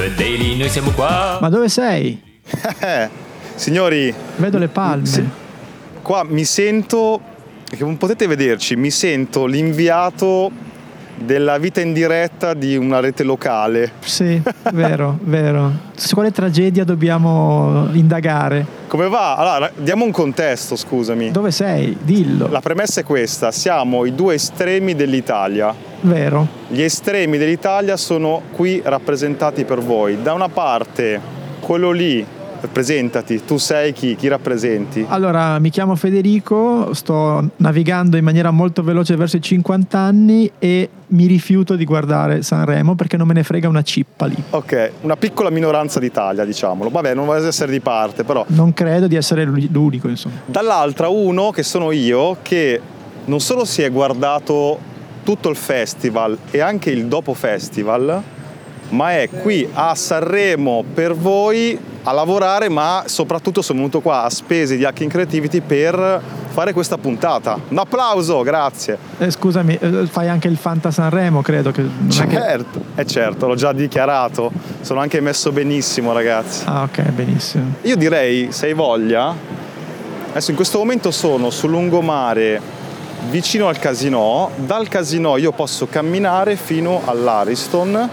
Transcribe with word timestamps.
The 0.00 0.14
Daily, 0.14 0.56
noi 0.56 0.70
siamo 0.70 0.92
qua. 0.92 1.36
Ma 1.42 1.50
dove 1.50 1.68
sei? 1.68 2.18
Eh, 2.80 3.08
signori, 3.54 4.14
Vedo 4.36 4.56
le 4.56 4.68
palme. 4.68 5.30
Qua 6.00 6.24
mi 6.24 6.46
sento, 6.46 7.20
non 7.76 7.98
potete 7.98 8.26
vederci, 8.26 8.76
mi 8.76 8.90
sento 8.90 9.44
l'inviato 9.44 10.50
della 11.20 11.58
vita 11.58 11.80
in 11.80 11.92
diretta 11.92 12.54
di 12.54 12.76
una 12.76 13.00
rete 13.00 13.22
locale. 13.22 13.92
Sì, 14.00 14.40
vero, 14.72 15.18
vero. 15.22 15.88
Su 15.94 16.14
quale 16.14 16.30
tragedia 16.30 16.84
dobbiamo 16.84 17.88
indagare? 17.92 18.64
Come 18.86 19.08
va? 19.08 19.36
Allora, 19.36 19.70
diamo 19.76 20.04
un 20.04 20.10
contesto, 20.10 20.76
scusami. 20.76 21.30
Dove 21.30 21.50
sei? 21.50 21.96
Dillo. 22.00 22.48
La 22.48 22.60
premessa 22.60 23.00
è 23.00 23.04
questa, 23.04 23.52
siamo 23.52 24.04
i 24.04 24.14
due 24.14 24.34
estremi 24.34 24.94
dell'Italia. 24.94 25.74
Vero. 26.02 26.46
Gli 26.68 26.82
estremi 26.82 27.36
dell'Italia 27.38 27.96
sono 27.96 28.42
qui 28.52 28.80
rappresentati 28.84 29.64
per 29.64 29.80
voi. 29.80 30.22
Da 30.22 30.32
una 30.32 30.48
parte 30.48 31.38
quello 31.60 31.90
lì 31.90 32.26
presentati, 32.68 33.44
tu 33.44 33.56
sei 33.56 33.92
chi? 33.92 34.16
Chi 34.16 34.28
rappresenti? 34.28 35.04
Allora, 35.08 35.58
mi 35.58 35.70
chiamo 35.70 35.94
Federico, 35.96 36.92
sto 36.94 37.50
navigando 37.56 38.16
in 38.16 38.24
maniera 38.24 38.50
molto 38.50 38.82
veloce 38.82 39.16
verso 39.16 39.36
i 39.36 39.40
50 39.40 39.98
anni 39.98 40.50
e 40.58 40.88
mi 41.08 41.26
rifiuto 41.26 41.76
di 41.76 41.84
guardare 41.84 42.42
Sanremo 42.42 42.94
perché 42.94 43.16
non 43.16 43.26
me 43.26 43.34
ne 43.34 43.42
frega 43.42 43.68
una 43.68 43.82
cippa 43.82 44.26
lì. 44.26 44.36
Ok, 44.50 44.92
una 45.02 45.16
piccola 45.16 45.50
minoranza 45.50 45.98
d'Italia, 45.98 46.44
diciamolo. 46.44 46.90
Vabbè, 46.90 47.14
non 47.14 47.26
voglio 47.26 47.46
essere 47.46 47.72
di 47.72 47.80
parte, 47.80 48.24
però. 48.24 48.44
Non 48.48 48.72
credo 48.72 49.06
di 49.06 49.16
essere 49.16 49.44
l'unico, 49.44 50.08
insomma. 50.08 50.36
Dall'altra 50.46 51.08
uno, 51.08 51.50
che 51.50 51.62
sono 51.62 51.90
io, 51.90 52.36
che 52.42 52.80
non 53.24 53.40
solo 53.40 53.64
si 53.64 53.82
è 53.82 53.90
guardato 53.90 54.78
tutto 55.22 55.48
il 55.48 55.56
festival 55.56 56.36
e 56.50 56.60
anche 56.60 56.90
il 56.90 57.06
dopo 57.06 57.34
festival, 57.34 58.22
ma 58.90 59.12
è 59.12 59.28
qui 59.28 59.68
a 59.72 59.94
Sanremo 59.94 60.84
per 60.94 61.14
voi 61.14 61.78
a 62.02 62.12
lavorare, 62.12 62.68
ma 62.68 63.04
soprattutto 63.06 63.60
sono 63.62 63.78
venuto 63.78 64.00
qua 64.00 64.22
a 64.24 64.30
spese 64.30 64.76
di 64.76 64.84
Hacking 64.84 65.10
Creativity 65.10 65.60
per 65.60 66.20
fare 66.48 66.72
questa 66.72 66.96
puntata. 66.98 67.58
Un 67.68 67.78
applauso, 67.78 68.42
grazie. 68.42 68.98
Eh, 69.18 69.30
scusami, 69.30 69.78
eh, 69.80 70.06
fai 70.06 70.28
anche 70.28 70.48
il 70.48 70.56
Fanta 70.56 70.90
Sanremo, 70.90 71.42
credo 71.42 71.70
che... 71.70 71.84
Certo, 72.08 72.80
che... 72.94 73.02
eh 73.02 73.06
certo, 73.06 73.46
l'ho 73.46 73.54
già 73.54 73.72
dichiarato. 73.72 74.50
Sono 74.80 75.00
anche 75.00 75.20
messo 75.20 75.52
benissimo, 75.52 76.12
ragazzi. 76.12 76.64
Ah, 76.66 76.82
ok, 76.82 77.02
benissimo. 77.10 77.74
Io 77.82 77.96
direi, 77.96 78.50
se 78.50 78.66
hai 78.66 78.74
voglia, 78.74 79.34
adesso 80.30 80.50
in 80.50 80.56
questo 80.56 80.78
momento 80.78 81.10
sono 81.10 81.50
sul 81.50 81.70
lungomare 81.70 82.78
vicino 83.28 83.68
al 83.68 83.78
casino. 83.78 84.50
Dal 84.56 84.88
casino 84.88 85.36
io 85.36 85.52
posso 85.52 85.86
camminare 85.86 86.56
fino 86.56 87.02
all'Ariston 87.04 88.08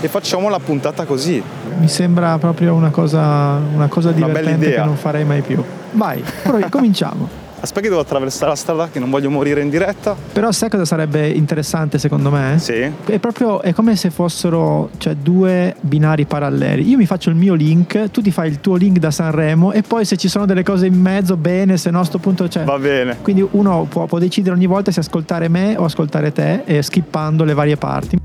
e 0.00 0.08
facciamo 0.08 0.48
la 0.48 0.58
puntata 0.58 1.04
così. 1.04 1.42
Mi 1.78 1.88
sembra 1.88 2.38
proprio 2.38 2.74
una 2.74 2.90
cosa, 2.90 3.60
una 3.74 3.88
cosa 3.88 4.12
divertente 4.12 4.66
una 4.66 4.74
che 4.76 4.84
non 4.84 4.96
farei 4.96 5.24
mai 5.24 5.42
più. 5.42 5.62
Vai, 5.92 6.22
cominciamo. 6.70 7.46
Aspetta 7.60 7.80
che 7.80 7.88
devo 7.88 8.00
attraversare 8.00 8.50
la 8.50 8.56
strada 8.56 8.88
che 8.88 9.00
non 9.00 9.10
voglio 9.10 9.30
morire 9.30 9.60
in 9.60 9.68
diretta. 9.68 10.14
Però 10.32 10.52
sai 10.52 10.70
cosa 10.70 10.84
sarebbe 10.84 11.26
interessante 11.26 11.98
secondo 11.98 12.30
me? 12.30 12.56
Sì. 12.60 12.88
È 13.04 13.18
proprio 13.18 13.62
è 13.62 13.72
come 13.72 13.96
se 13.96 14.10
fossero 14.10 14.90
cioè, 14.98 15.16
due 15.16 15.74
binari 15.80 16.24
paralleli. 16.24 16.88
Io 16.88 16.96
mi 16.96 17.06
faccio 17.06 17.30
il 17.30 17.34
mio 17.34 17.54
link, 17.54 18.12
tu 18.12 18.22
ti 18.22 18.30
fai 18.30 18.48
il 18.48 18.60
tuo 18.60 18.76
link 18.76 18.98
da 18.98 19.10
Sanremo 19.10 19.72
e 19.72 19.82
poi 19.82 20.04
se 20.04 20.16
ci 20.16 20.28
sono 20.28 20.46
delle 20.46 20.62
cose 20.62 20.86
in 20.86 21.00
mezzo 21.00 21.36
bene, 21.36 21.76
se 21.76 21.90
no 21.90 21.98
a 21.98 22.04
sto 22.04 22.18
punto 22.18 22.46
c'è. 22.46 22.62
Va 22.62 22.78
bene. 22.78 23.16
Quindi 23.22 23.44
uno 23.50 23.86
può, 23.88 24.06
può 24.06 24.20
decidere 24.20 24.54
ogni 24.54 24.66
volta 24.66 24.92
se 24.92 25.00
ascoltare 25.00 25.48
me 25.48 25.74
o 25.76 25.84
ascoltare 25.84 26.30
te 26.30 26.62
e 26.64 26.80
skippando 26.82 27.42
le 27.42 27.54
varie 27.54 27.76
parti. 27.76 28.18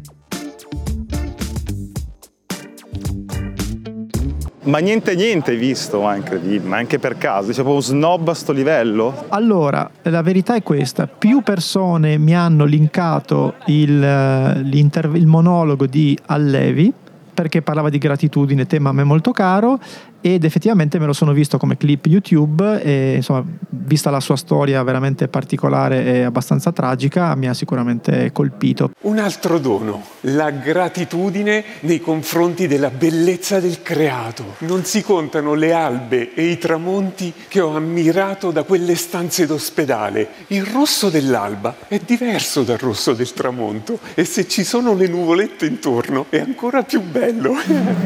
Ma 4.64 4.78
niente 4.78 5.14
niente 5.16 5.52
hai 5.52 5.58
visto, 5.58 6.02
ma 6.02 6.16
incredibile, 6.16 6.70
ma 6.70 6.78
anche 6.78 6.98
per 6.98 7.18
caso, 7.18 7.48
dice 7.48 7.64
proprio 7.64 7.82
snob 7.82 8.30
a 8.30 8.34
sto 8.34 8.54
livello? 8.54 9.26
Allora, 9.30 9.90
la 10.04 10.22
verità 10.22 10.56
è 10.56 10.64
questa, 10.64 11.06
più 11.06 11.42
persone 11.42 12.18
mi 12.18 12.34
hanno 12.34 12.64
linkato 12.64 13.56
il, 13.66 14.64
il 14.64 15.28
monologo 15.28 15.86
di 15.86 16.18
Allevi, 16.28 16.94
perché 17.34 17.62
parlava 17.62 17.90
di 17.90 17.98
gratitudine, 17.98 18.66
tema 18.66 18.90
a 18.90 18.94
me 18.94 19.04
molto 19.04 19.32
caro, 19.32 19.80
ed 20.26 20.46
effettivamente 20.46 21.00
me 21.00 21.06
lo 21.06 21.12
sono 21.12 21.34
visto 21.34 21.58
come 21.58 21.76
clip 21.76 22.06
YouTube 22.06 22.82
e 22.82 23.16
insomma, 23.16 23.44
vista 23.68 24.10
la 24.10 24.22
sua 24.22 24.38
storia 24.38 24.82
veramente 24.82 25.28
particolare 25.28 26.06
e 26.06 26.22
abbastanza 26.24 26.72
tragica, 26.72 27.36
mi 27.36 27.50
ha 27.50 27.54
sicuramente 27.54 28.32
colpito. 28.32 28.92
Un 29.02 29.20
altro 29.20 29.60
dono, 29.60 30.02
la 30.22 30.50
gratitudine 30.50 31.62
nei 31.82 32.00
confronti 32.00 32.68
della 32.68 32.90
bellezza 32.90 33.60
del 33.60 33.82
creato. 33.82 34.56
Non 34.60 34.86
si 34.86 35.04
contano 35.04 35.56
le 35.56 35.74
albe 35.74 36.34
e 36.34 36.46
i 36.46 36.58
tramonti 36.58 37.34
che 37.50 37.60
ho 37.60 37.76
ammirato 37.76 38.52
da 38.52 38.64
quelle 38.64 38.96
stanze 38.96 39.46
d'ospedale. 39.46 40.30
Il 40.48 40.64
rosso 40.64 41.10
dell'alba 41.10 41.76
è 41.90 42.00
diverso 42.00 42.64
dal 42.64 42.78
rosso 42.78 43.12
del 43.12 43.34
tramonto 43.34 44.00
e 44.14 44.24
se 44.24 44.48
ci 44.48 44.64
sono 44.64 44.94
le 44.94 45.08
nuvolette 45.08 45.66
intorno 45.66 46.28
è 46.30 46.40
ancora 46.40 46.84
più 46.84 47.02
bello. 47.02 47.56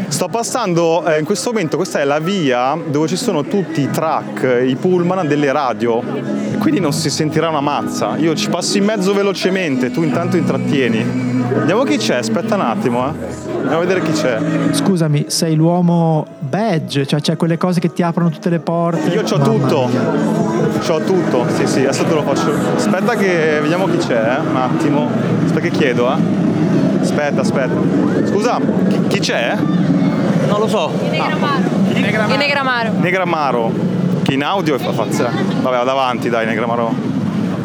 Sto 0.08 0.28
passando 0.30 1.06
eh, 1.06 1.20
in 1.20 1.26
questo 1.26 1.52
momento, 1.52 1.78
questa 1.78 2.00
è 2.00 2.06
la 2.08 2.20
via 2.20 2.76
dove 2.88 3.08
ci 3.08 3.18
sono 3.18 3.44
tutti 3.44 3.82
i 3.82 3.90
truck, 3.92 4.64
i 4.66 4.76
pullman 4.76 5.28
delle 5.28 5.52
radio 5.52 6.02
e 6.54 6.58
quindi 6.58 6.80
non 6.80 6.94
si 6.94 7.10
sentirà 7.10 7.50
una 7.50 7.60
mazza. 7.60 8.16
Io 8.18 8.34
ci 8.34 8.50
passo 8.50 8.78
in 8.78 8.86
mezzo 8.86 9.14
velocemente, 9.14 9.92
tu 9.92 10.02
intanto 10.02 10.38
intrattieni. 10.38 11.36
Vediamo 11.54 11.84
chi 11.84 11.98
c'è, 11.98 12.16
aspetta 12.16 12.56
un 12.56 12.62
attimo, 12.62 13.06
eh. 13.06 13.12
Andiamo 13.58 13.78
a 13.78 13.80
vedere 13.80 14.02
chi 14.02 14.14
c'è. 14.14 14.40
Scusami, 14.72 15.26
sei 15.28 15.56
l'uomo 15.56 16.26
badge, 16.40 17.06
cioè 17.06 17.20
c'è 17.20 17.36
quelle 17.36 17.58
cose 17.58 17.82
che 17.82 17.92
ti 17.92 18.02
aprono 18.02 18.30
tutte 18.30 18.50
le 18.50 18.60
porte. 18.60 19.10
Io 19.10 19.22
ho 19.22 19.40
tutto. 19.40 19.90
C'ho 20.80 21.00
tutto, 21.02 21.46
sì 21.54 21.68
sì, 21.68 21.80
adesso 21.82 22.06
te 22.06 22.14
lo 22.14 22.24
faccio. 22.24 22.52
Aspetta 22.76 23.16
che 23.16 23.60
vediamo 23.62 23.86
chi 23.88 23.98
c'è, 23.98 24.38
eh. 24.38 24.48
un 24.48 24.56
attimo. 24.56 25.10
Aspetta 25.44 25.60
che 25.60 25.72
chiedo, 25.72 26.10
eh. 26.10 26.16
Aspetta, 27.02 27.42
aspetta. 27.42 27.76
Scusa, 28.26 28.60
chi, 28.88 29.02
chi 29.08 29.20
c'è? 29.20 29.58
Non 30.48 30.60
lo 30.60 30.68
so. 30.68 30.92
In 31.12 31.77
Negramaro. 32.08 32.34
In 32.34 32.40
Negramaro. 32.40 32.92
Negramaro. 33.00 33.72
Che 34.24 34.34
in 34.34 34.44
audio 34.44 34.76
è 34.76 34.80
fatta. 34.80 35.30
Vabbè, 35.62 35.84
davanti 35.84 36.30
dai, 36.30 36.46
Negramaro. 36.46 36.94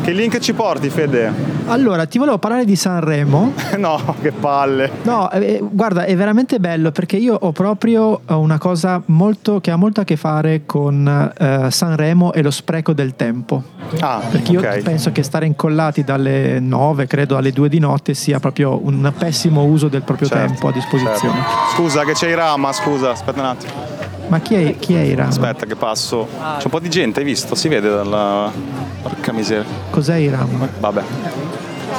Che 0.03 0.10
link 0.10 0.41
ci 0.41 0.53
porti, 0.53 0.91
Fede? 0.91 1.32
Allora, 1.66 2.06
ti 2.06 2.19
volevo 2.19 2.38
parlare 2.38 2.64
di 2.64 2.75
Sanremo. 2.75 3.52
no, 3.78 4.16
che 4.20 4.32
palle. 4.32 4.91
No, 5.02 5.31
eh, 5.31 5.60
guarda, 5.62 6.04
è 6.06 6.16
veramente 6.16 6.58
bello 6.58 6.91
perché 6.91 7.16
io 7.16 7.36
ho 7.41 7.52
proprio 7.52 8.22
una 8.26 8.58
cosa 8.58 9.00
molto, 9.06 9.60
che 9.60 9.70
ha 9.70 9.76
molto 9.76 10.00
a 10.00 10.04
che 10.04 10.16
fare 10.16 10.62
con 10.66 11.32
eh, 11.38 11.70
Sanremo 11.70 12.32
e 12.32 12.42
lo 12.42 12.50
spreco 12.50 12.92
del 12.92 13.14
tempo. 13.14 13.62
Ah, 14.00 14.20
perché 14.28 14.50
io 14.50 14.58
okay. 14.58 14.82
penso 14.82 15.12
che 15.12 15.22
stare 15.22 15.47
incollati 15.47 16.02
dalle 16.02 16.58
9, 16.58 17.06
credo 17.06 17.36
alle 17.36 17.52
2 17.52 17.69
di 17.69 17.78
notte 17.78 18.14
sia 18.14 18.41
proprio 18.41 18.84
un 18.84 19.12
pessimo 19.16 19.62
uso 19.62 19.86
del 19.86 20.02
proprio 20.02 20.26
certo, 20.26 20.47
tempo 20.47 20.66
a 20.66 20.72
disposizione. 20.72 21.16
Certo. 21.16 21.76
Scusa 21.76 22.02
che 22.02 22.12
c'è 22.14 22.28
Irama, 22.28 22.72
scusa, 22.72 23.10
aspetta 23.12 23.41
un 23.41 23.47
attimo. 23.47 24.01
Ma 24.32 24.41
chi 24.41 24.54
è, 24.54 24.78
chi 24.78 24.94
è 24.94 25.00
Irama? 25.00 25.28
Aspetta 25.28 25.66
che 25.66 25.76
passo. 25.76 26.26
C'è 26.26 26.65
un 26.65 26.70
po' 26.70 26.81
di 26.81 26.88
gente, 26.88 27.19
hai 27.20 27.26
visto? 27.26 27.54
Si 27.54 27.69
vede 27.69 27.91
dalla... 27.91 28.50
Porca 29.03 29.31
miseria. 29.31 29.66
Cos'è 29.91 30.16
Irama? 30.16 30.66
Vabbè. 30.81 31.03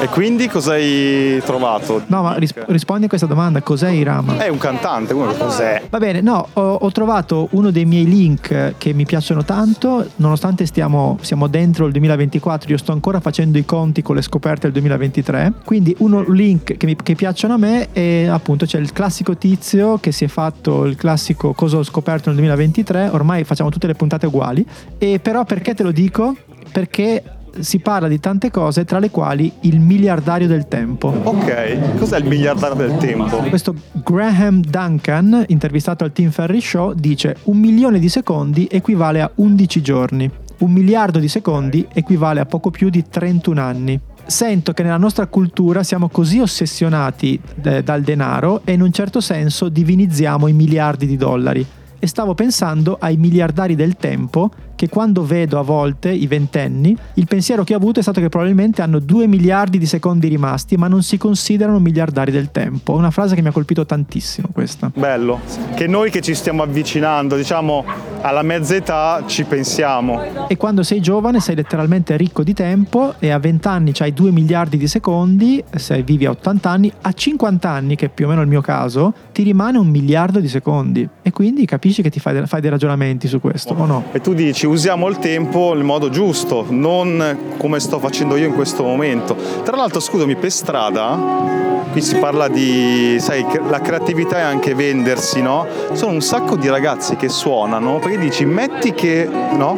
E 0.04 0.10
quindi 0.10 0.50
cosa 0.50 0.74
hai 0.74 1.42
trovato? 1.46 2.04
No, 2.08 2.24
ma 2.24 2.34
risp- 2.34 2.66
rispondi 2.68 3.06
a 3.06 3.08
questa 3.08 3.26
domanda: 3.26 3.62
cos'è 3.62 3.90
Irama? 3.90 4.38
È 4.38 4.50
un 4.50 4.58
cantante, 4.58 5.14
come 5.14 5.34
cos'è? 5.38 5.82
Va 5.90 5.98
bene, 5.98 6.20
no, 6.20 6.46
ho, 6.52 6.74
ho, 6.74 6.92
trovato 6.92 7.48
uno 7.52 7.72
dei 7.72 7.86
miei 7.86 8.04
link 8.04 8.74
che 8.78 8.92
mi 8.92 9.06
piacciono 9.06 9.46
tanto, 9.46 10.06
nonostante 10.18 10.66
stiamo, 10.66 11.18
siamo 11.22 11.48
dentro 11.48 11.86
il 11.86 11.94
2024, 11.94 12.72
io 12.72 12.78
sto 12.78 12.92
ancora 12.92 13.22
facendo 13.22 13.58
i 13.58 13.64
conti 13.64 14.02
con 14.02 14.16
le 14.16 14.22
scoperte 14.22 14.64
del 14.64 14.74
2023. 14.74 15.54
Quindi 15.64 15.96
uno 16.00 16.22
link 16.30 16.76
che, 16.76 16.86
mi, 16.86 16.98
che 16.98 17.16
piacciono 17.16 17.54
a 17.54 17.58
me 17.58 17.94
è 17.94 18.26
appunto 18.26 18.66
c'è 18.66 18.80
il 18.80 18.92
classico 18.92 19.38
tizio 19.38 20.00
che 20.00 20.12
si 20.12 20.26
è 20.26 20.28
fatto 20.28 20.84
il 20.84 20.98
classico 20.98 21.54
cosa 21.54 21.78
ho 21.78 21.84
scoperto 21.84 22.26
nel 22.26 22.36
2023. 22.40 23.08
Ormai 23.08 23.46
facciamo 23.46 23.70
tutte 23.70 23.88
le 23.88 23.94
puntate 23.94 24.26
uguali. 24.26 24.66
E 24.98 25.20
però 25.22 25.46
perché 25.46 25.74
te 25.74 25.84
lo 25.84 25.92
dico? 25.92 26.36
Perché 26.74 27.24
si 27.60 27.80
parla 27.80 28.08
di 28.08 28.20
tante 28.20 28.52
cose, 28.52 28.86
tra 28.86 29.00
le 29.00 29.10
quali 29.10 29.52
il 29.62 29.80
miliardario 29.80 30.48
del 30.48 30.68
tempo. 30.68 31.08
Ok, 31.24 31.98
cos'è 31.98 32.18
il 32.18 32.26
miliardario 32.26 32.76
del 32.76 32.98
tempo? 32.98 33.38
Questo 33.38 33.76
Graham 33.92 34.62
Duncan, 34.62 35.46
intervistato 35.48 36.04
al 36.04 36.12
Team 36.12 36.32
Ferry 36.32 36.62
Show, 36.62 36.94
dice 36.94 37.38
un 37.44 37.58
milione 37.58 38.00
di 38.00 38.10
secondi 38.10 38.68
equivale 38.70 39.22
a 39.22 39.32
11 39.34 39.82
giorni, 39.82 40.30
un 40.60 40.72
miliardo 40.72 41.20
di 41.20 41.28
secondi 41.28 41.88
equivale 41.94 42.40
a 42.40 42.46
poco 42.46 42.72
più 42.72 42.90
di 42.90 43.04
31 43.08 43.62
anni. 43.62 44.00
Sento 44.26 44.72
che 44.72 44.84
nella 44.84 44.98
nostra 44.98 45.28
cultura 45.28 45.84
siamo 45.84 46.08
così 46.08 46.40
ossessionati 46.40 47.40
eh, 47.62 47.84
dal 47.84 48.02
denaro 48.02 48.62
e 48.64 48.72
in 48.72 48.82
un 48.82 48.92
certo 48.92 49.20
senso 49.20 49.68
divinizziamo 49.68 50.48
i 50.48 50.54
miliardi 50.54 51.06
di 51.06 51.18
dollari 51.18 51.66
e 52.00 52.08
stavo 52.08 52.34
pensando 52.34 52.98
ai 53.00 53.18
miliardari 53.18 53.76
del 53.76 53.96
tempo 53.96 54.52
che 54.76 54.90
quando 54.90 55.24
vedo 55.26 55.60
a 55.60 55.62
volte 55.62 56.12
i 56.12 56.28
ventenni, 56.28 56.96
il 57.16 57.28
pensiero 57.28 57.64
che 57.64 57.74
ho 57.74 57.78
avuto 57.78 58.00
è 58.00 58.02
stato 58.02 58.20
che 58.22 58.30
probabilmente 58.30 58.82
hanno 58.82 59.00
2 59.00 59.28
miliardi 59.28 59.78
di 59.78 59.86
secondi 59.86 60.28
rimasti, 60.28 60.76
ma 60.78 60.88
non 60.88 61.04
si 61.04 61.18
considerano 61.18 61.80
miliardari 61.80 62.32
del 62.32 62.52
tempo. 62.52 62.94
È 62.96 62.98
una 62.98 63.12
frase 63.12 63.36
che 63.36 63.42
mi 63.42 63.48
ha 63.50 63.52
colpito 63.52 63.86
tantissimo 63.86 64.50
questa. 64.52 64.92
Bello, 64.94 65.40
che 65.76 65.88
noi 65.88 66.10
che 66.10 66.22
ci 66.22 66.34
stiamo 66.34 66.64
avvicinando, 66.64 67.36
diciamo, 67.36 67.86
alla 68.22 68.42
mezza 68.42 68.76
età 68.76 69.24
ci 69.26 69.44
pensiamo. 69.44 70.48
E 70.48 70.58
quando 70.58 70.84
sei 70.84 71.02
giovane 71.02 71.40
sei 71.40 71.56
letteralmente 71.56 72.16
ricco 72.18 72.44
di 72.44 72.54
tempo 72.54 73.16
e 73.20 73.30
a 73.32 73.40
20 73.40 73.68
anni 73.68 73.92
hai 74.00 74.14
2 74.14 74.32
miliardi 74.32 74.78
di 74.78 74.88
secondi, 74.88 75.64
se 75.76 76.02
vivi 76.04 76.26
a 76.26 76.32
80 76.32 76.70
anni, 76.70 76.92
a 77.02 77.12
50 77.12 77.70
anni, 77.70 77.96
che 77.96 78.08
è 78.08 78.10
più 78.10 78.26
o 78.26 78.30
meno 78.30 78.42
il 78.42 78.48
mio 78.48 78.62
caso, 78.62 79.14
ti 79.32 79.44
rimane 79.44 79.78
un 79.78 79.88
miliardo 79.88 80.40
di 80.40 80.48
secondi. 80.48 81.08
E 81.22 81.32
quindi 81.32 81.66
capisci 81.66 82.02
che 82.02 82.10
ti 82.10 82.20
fai, 82.20 82.46
fai 82.48 82.62
dei 82.62 82.70
ragionamenti 82.70 83.28
su 83.28 83.40
questo, 83.40 83.74
o 83.74 83.86
no? 83.86 84.06
E 84.12 84.22
tu 84.22 84.34
dici 84.34 84.63
usiamo 84.66 85.08
il 85.08 85.20
tempo 85.20 85.74
nel 85.74 85.84
modo 85.84 86.10
giusto, 86.10 86.66
non 86.70 87.56
come 87.58 87.80
sto 87.80 88.00
facendo 88.00 88.36
io 88.36 88.48
in 88.48 88.54
questo 88.54 88.84
momento. 88.84 89.36
Tra 89.64 89.76
l'altro, 89.76 90.00
scusami, 90.00 90.36
per 90.36 90.52
strada 90.52 91.62
qui 91.94 92.02
si 92.02 92.16
parla 92.16 92.48
di, 92.48 93.18
sai, 93.20 93.46
la 93.70 93.80
creatività 93.80 94.38
è 94.38 94.42
anche 94.42 94.74
vendersi, 94.74 95.42
no? 95.44 95.66
Sono 95.92 96.14
un 96.14 96.22
sacco 96.22 96.56
di 96.56 96.68
ragazzi 96.68 97.16
che 97.16 97.30
suonano 97.30 98.00
perché 98.00 98.18
dici 98.18 98.46
metti 98.46 98.94
che, 98.94 99.30
no? 99.30 99.78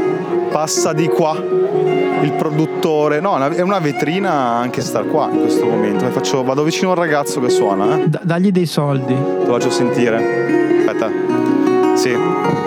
Passa 0.50 0.94
di 0.94 1.08
qua 1.08 1.38
il 2.22 2.32
produttore, 2.38 3.20
no, 3.20 3.38
è 3.50 3.60
una 3.60 3.80
vetrina 3.80 4.32
anche 4.32 4.80
star 4.80 5.06
qua 5.08 5.30
in 5.30 5.42
questo 5.42 5.66
momento. 5.66 6.06
Faccio, 6.10 6.44
vado 6.44 6.64
vicino 6.64 6.92
al 6.92 6.98
ragazzo 6.98 7.42
che 7.42 7.50
suona, 7.50 8.00
eh? 8.00 8.08
D- 8.08 8.24
dagli 8.24 8.52
dei 8.52 8.66
soldi. 8.66 9.14
Te 9.14 9.46
lo 9.46 9.54
faccio 9.54 9.70
sentire. 9.70 10.86
Aspetta. 10.86 11.12
Sì. 11.96 12.65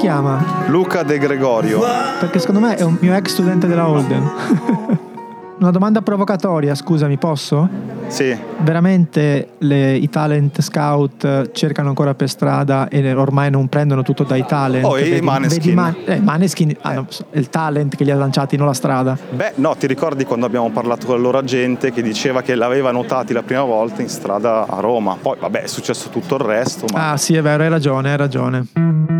Chiama? 0.00 0.64
Luca 0.68 1.02
De 1.02 1.18
Gregorio. 1.18 1.80
Perché 2.18 2.38
secondo 2.38 2.60
me 2.60 2.74
è 2.74 2.82
un 2.82 2.96
mio 3.00 3.14
ex 3.14 3.32
studente 3.32 3.66
della 3.66 3.86
Holden. 3.86 4.30
Una 5.60 5.70
domanda 5.70 6.00
provocatoria, 6.00 6.74
scusami, 6.74 7.18
posso? 7.18 7.68
Sì. 8.06 8.34
Veramente 8.60 9.48
le, 9.58 9.94
i 9.94 10.08
talent 10.08 10.62
scout 10.62 11.50
cercano 11.52 11.90
ancora 11.90 12.14
per 12.14 12.30
strada 12.30 12.88
e 12.88 13.12
ormai 13.12 13.50
non 13.50 13.68
prendono 13.68 14.02
tutto 14.02 14.24
dai 14.24 14.46
talent. 14.46 14.86
Oh, 14.86 14.98
e 14.98 15.18
i 15.18 15.20
Maneskin. 15.20 15.74
Man, 15.74 15.96
eh, 16.06 16.18
Maneskin 16.18 16.74
hanno 16.80 17.06
eh. 17.30 17.38
il 17.38 17.50
talent 17.50 17.94
che 17.94 18.04
li 18.04 18.10
ha 18.10 18.16
lanciati, 18.16 18.56
non 18.56 18.68
la 18.68 18.72
strada. 18.72 19.18
Beh, 19.32 19.52
no, 19.56 19.76
ti 19.76 19.86
ricordi 19.86 20.24
quando 20.24 20.46
abbiamo 20.46 20.70
parlato 20.70 21.04
con 21.04 21.16
la 21.16 21.20
loro 21.20 21.36
agente 21.36 21.92
che 21.92 22.00
diceva 22.00 22.40
che 22.40 22.54
l'aveva 22.54 22.90
notati 22.90 23.34
la 23.34 23.42
prima 23.42 23.64
volta 23.64 24.00
in 24.00 24.08
strada 24.08 24.66
a 24.66 24.80
Roma. 24.80 25.18
Poi, 25.20 25.36
vabbè, 25.38 25.64
è 25.64 25.66
successo 25.66 26.08
tutto 26.08 26.36
il 26.36 26.40
resto. 26.40 26.86
Ma... 26.90 27.10
Ah, 27.10 27.16
sì, 27.18 27.36
è 27.36 27.42
vero, 27.42 27.64
hai 27.64 27.68
ragione, 27.68 28.12
hai 28.12 28.16
ragione. 28.16 29.19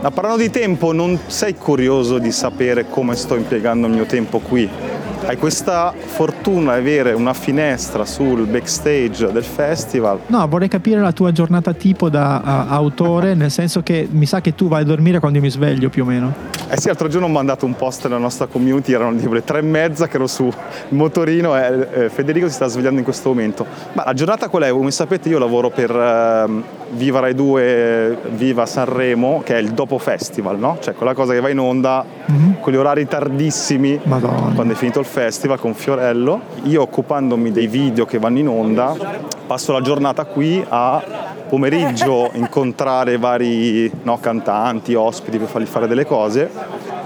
Ma 0.00 0.10
parlando 0.10 0.42
di 0.42 0.50
tempo, 0.50 0.92
non 0.92 1.18
sei 1.26 1.54
curioso 1.54 2.18
di 2.18 2.30
sapere 2.30 2.88
come 2.88 3.16
sto 3.16 3.34
impiegando 3.34 3.86
il 3.86 3.94
mio 3.94 4.04
tempo 4.04 4.38
qui? 4.38 4.68
Hai 5.24 5.36
questa 5.38 5.92
fortuna 5.96 6.74
di 6.74 6.78
avere 6.78 7.12
una 7.12 7.32
finestra 7.32 8.04
sul 8.04 8.46
backstage 8.46 9.32
del 9.32 9.42
festival. 9.42 10.20
No, 10.26 10.46
vorrei 10.46 10.68
capire 10.68 11.00
la 11.00 11.12
tua 11.12 11.32
giornata 11.32 11.72
tipo 11.72 12.08
da 12.08 12.40
uh, 12.44 12.72
autore, 12.72 13.34
nel 13.34 13.50
senso 13.50 13.82
che 13.82 14.06
mi 14.10 14.26
sa 14.26 14.40
che 14.40 14.54
tu 14.54 14.68
vai 14.68 14.82
a 14.82 14.84
dormire 14.84 15.18
quando 15.18 15.40
mi 15.40 15.50
sveglio 15.50 15.88
più 15.88 16.04
o 16.04 16.06
meno. 16.06 16.32
Eh 16.68 16.80
sì, 16.80 16.88
l'altro 16.88 17.08
giorno 17.08 17.26
ho 17.26 17.30
mandato 17.30 17.64
un 17.64 17.74
post 17.74 18.04
nella 18.04 18.18
nostra 18.18 18.46
community, 18.46 18.92
erano 18.92 19.16
tipo 19.16 19.32
le 19.32 19.44
tre 19.44 19.58
e 19.58 19.62
mezza 19.62 20.08
che 20.08 20.16
ero 20.16 20.26
su 20.26 20.52
motorino 20.88 21.56
e 21.56 21.88
eh, 21.92 22.08
Federico 22.08 22.48
si 22.48 22.54
sta 22.54 22.66
svegliando 22.66 22.98
in 22.98 23.04
questo 23.04 23.28
momento. 23.28 23.64
Ma 23.92 24.04
la 24.04 24.12
giornata 24.12 24.48
qual 24.48 24.64
è? 24.64 24.70
Come 24.70 24.90
sapete 24.90 25.28
io 25.28 25.38
lavoro 25.38 25.70
per 25.70 25.90
uh, 25.90 26.62
Viva 26.90 27.20
Rai 27.20 27.34
2, 27.34 28.18
Viva 28.30 28.66
Sanremo, 28.66 29.42
che 29.44 29.56
è 29.56 29.58
il 29.58 29.70
dopo 29.70 29.98
festival, 29.98 30.58
no? 30.58 30.78
Cioè 30.80 30.94
quella 30.94 31.14
cosa 31.14 31.32
che 31.32 31.40
va 31.40 31.48
in 31.48 31.58
onda 31.58 32.04
mm-hmm. 32.30 32.52
con 32.60 32.72
gli 32.72 32.76
orari 32.76 33.06
tardissimi, 33.06 33.98
Madonna. 34.02 34.52
quando 34.54 34.72
è 34.72 34.76
finito 34.76 34.98
il 34.98 35.05
festival 35.06 35.58
con 35.58 35.72
Fiorello. 35.74 36.40
Io 36.64 36.82
occupandomi 36.82 37.50
dei 37.50 37.66
video 37.66 38.04
che 38.04 38.18
vanno 38.18 38.38
in 38.38 38.48
onda, 38.48 38.94
passo 39.46 39.72
la 39.72 39.80
giornata 39.80 40.24
qui 40.24 40.62
a 40.68 41.02
pomeriggio 41.48 42.30
incontrare 42.34 43.16
vari 43.16 43.90
no, 44.02 44.18
cantanti, 44.18 44.94
ospiti 44.94 45.38
per 45.38 45.46
fargli 45.46 45.66
fare 45.66 45.86
delle 45.86 46.04
cose, 46.04 46.50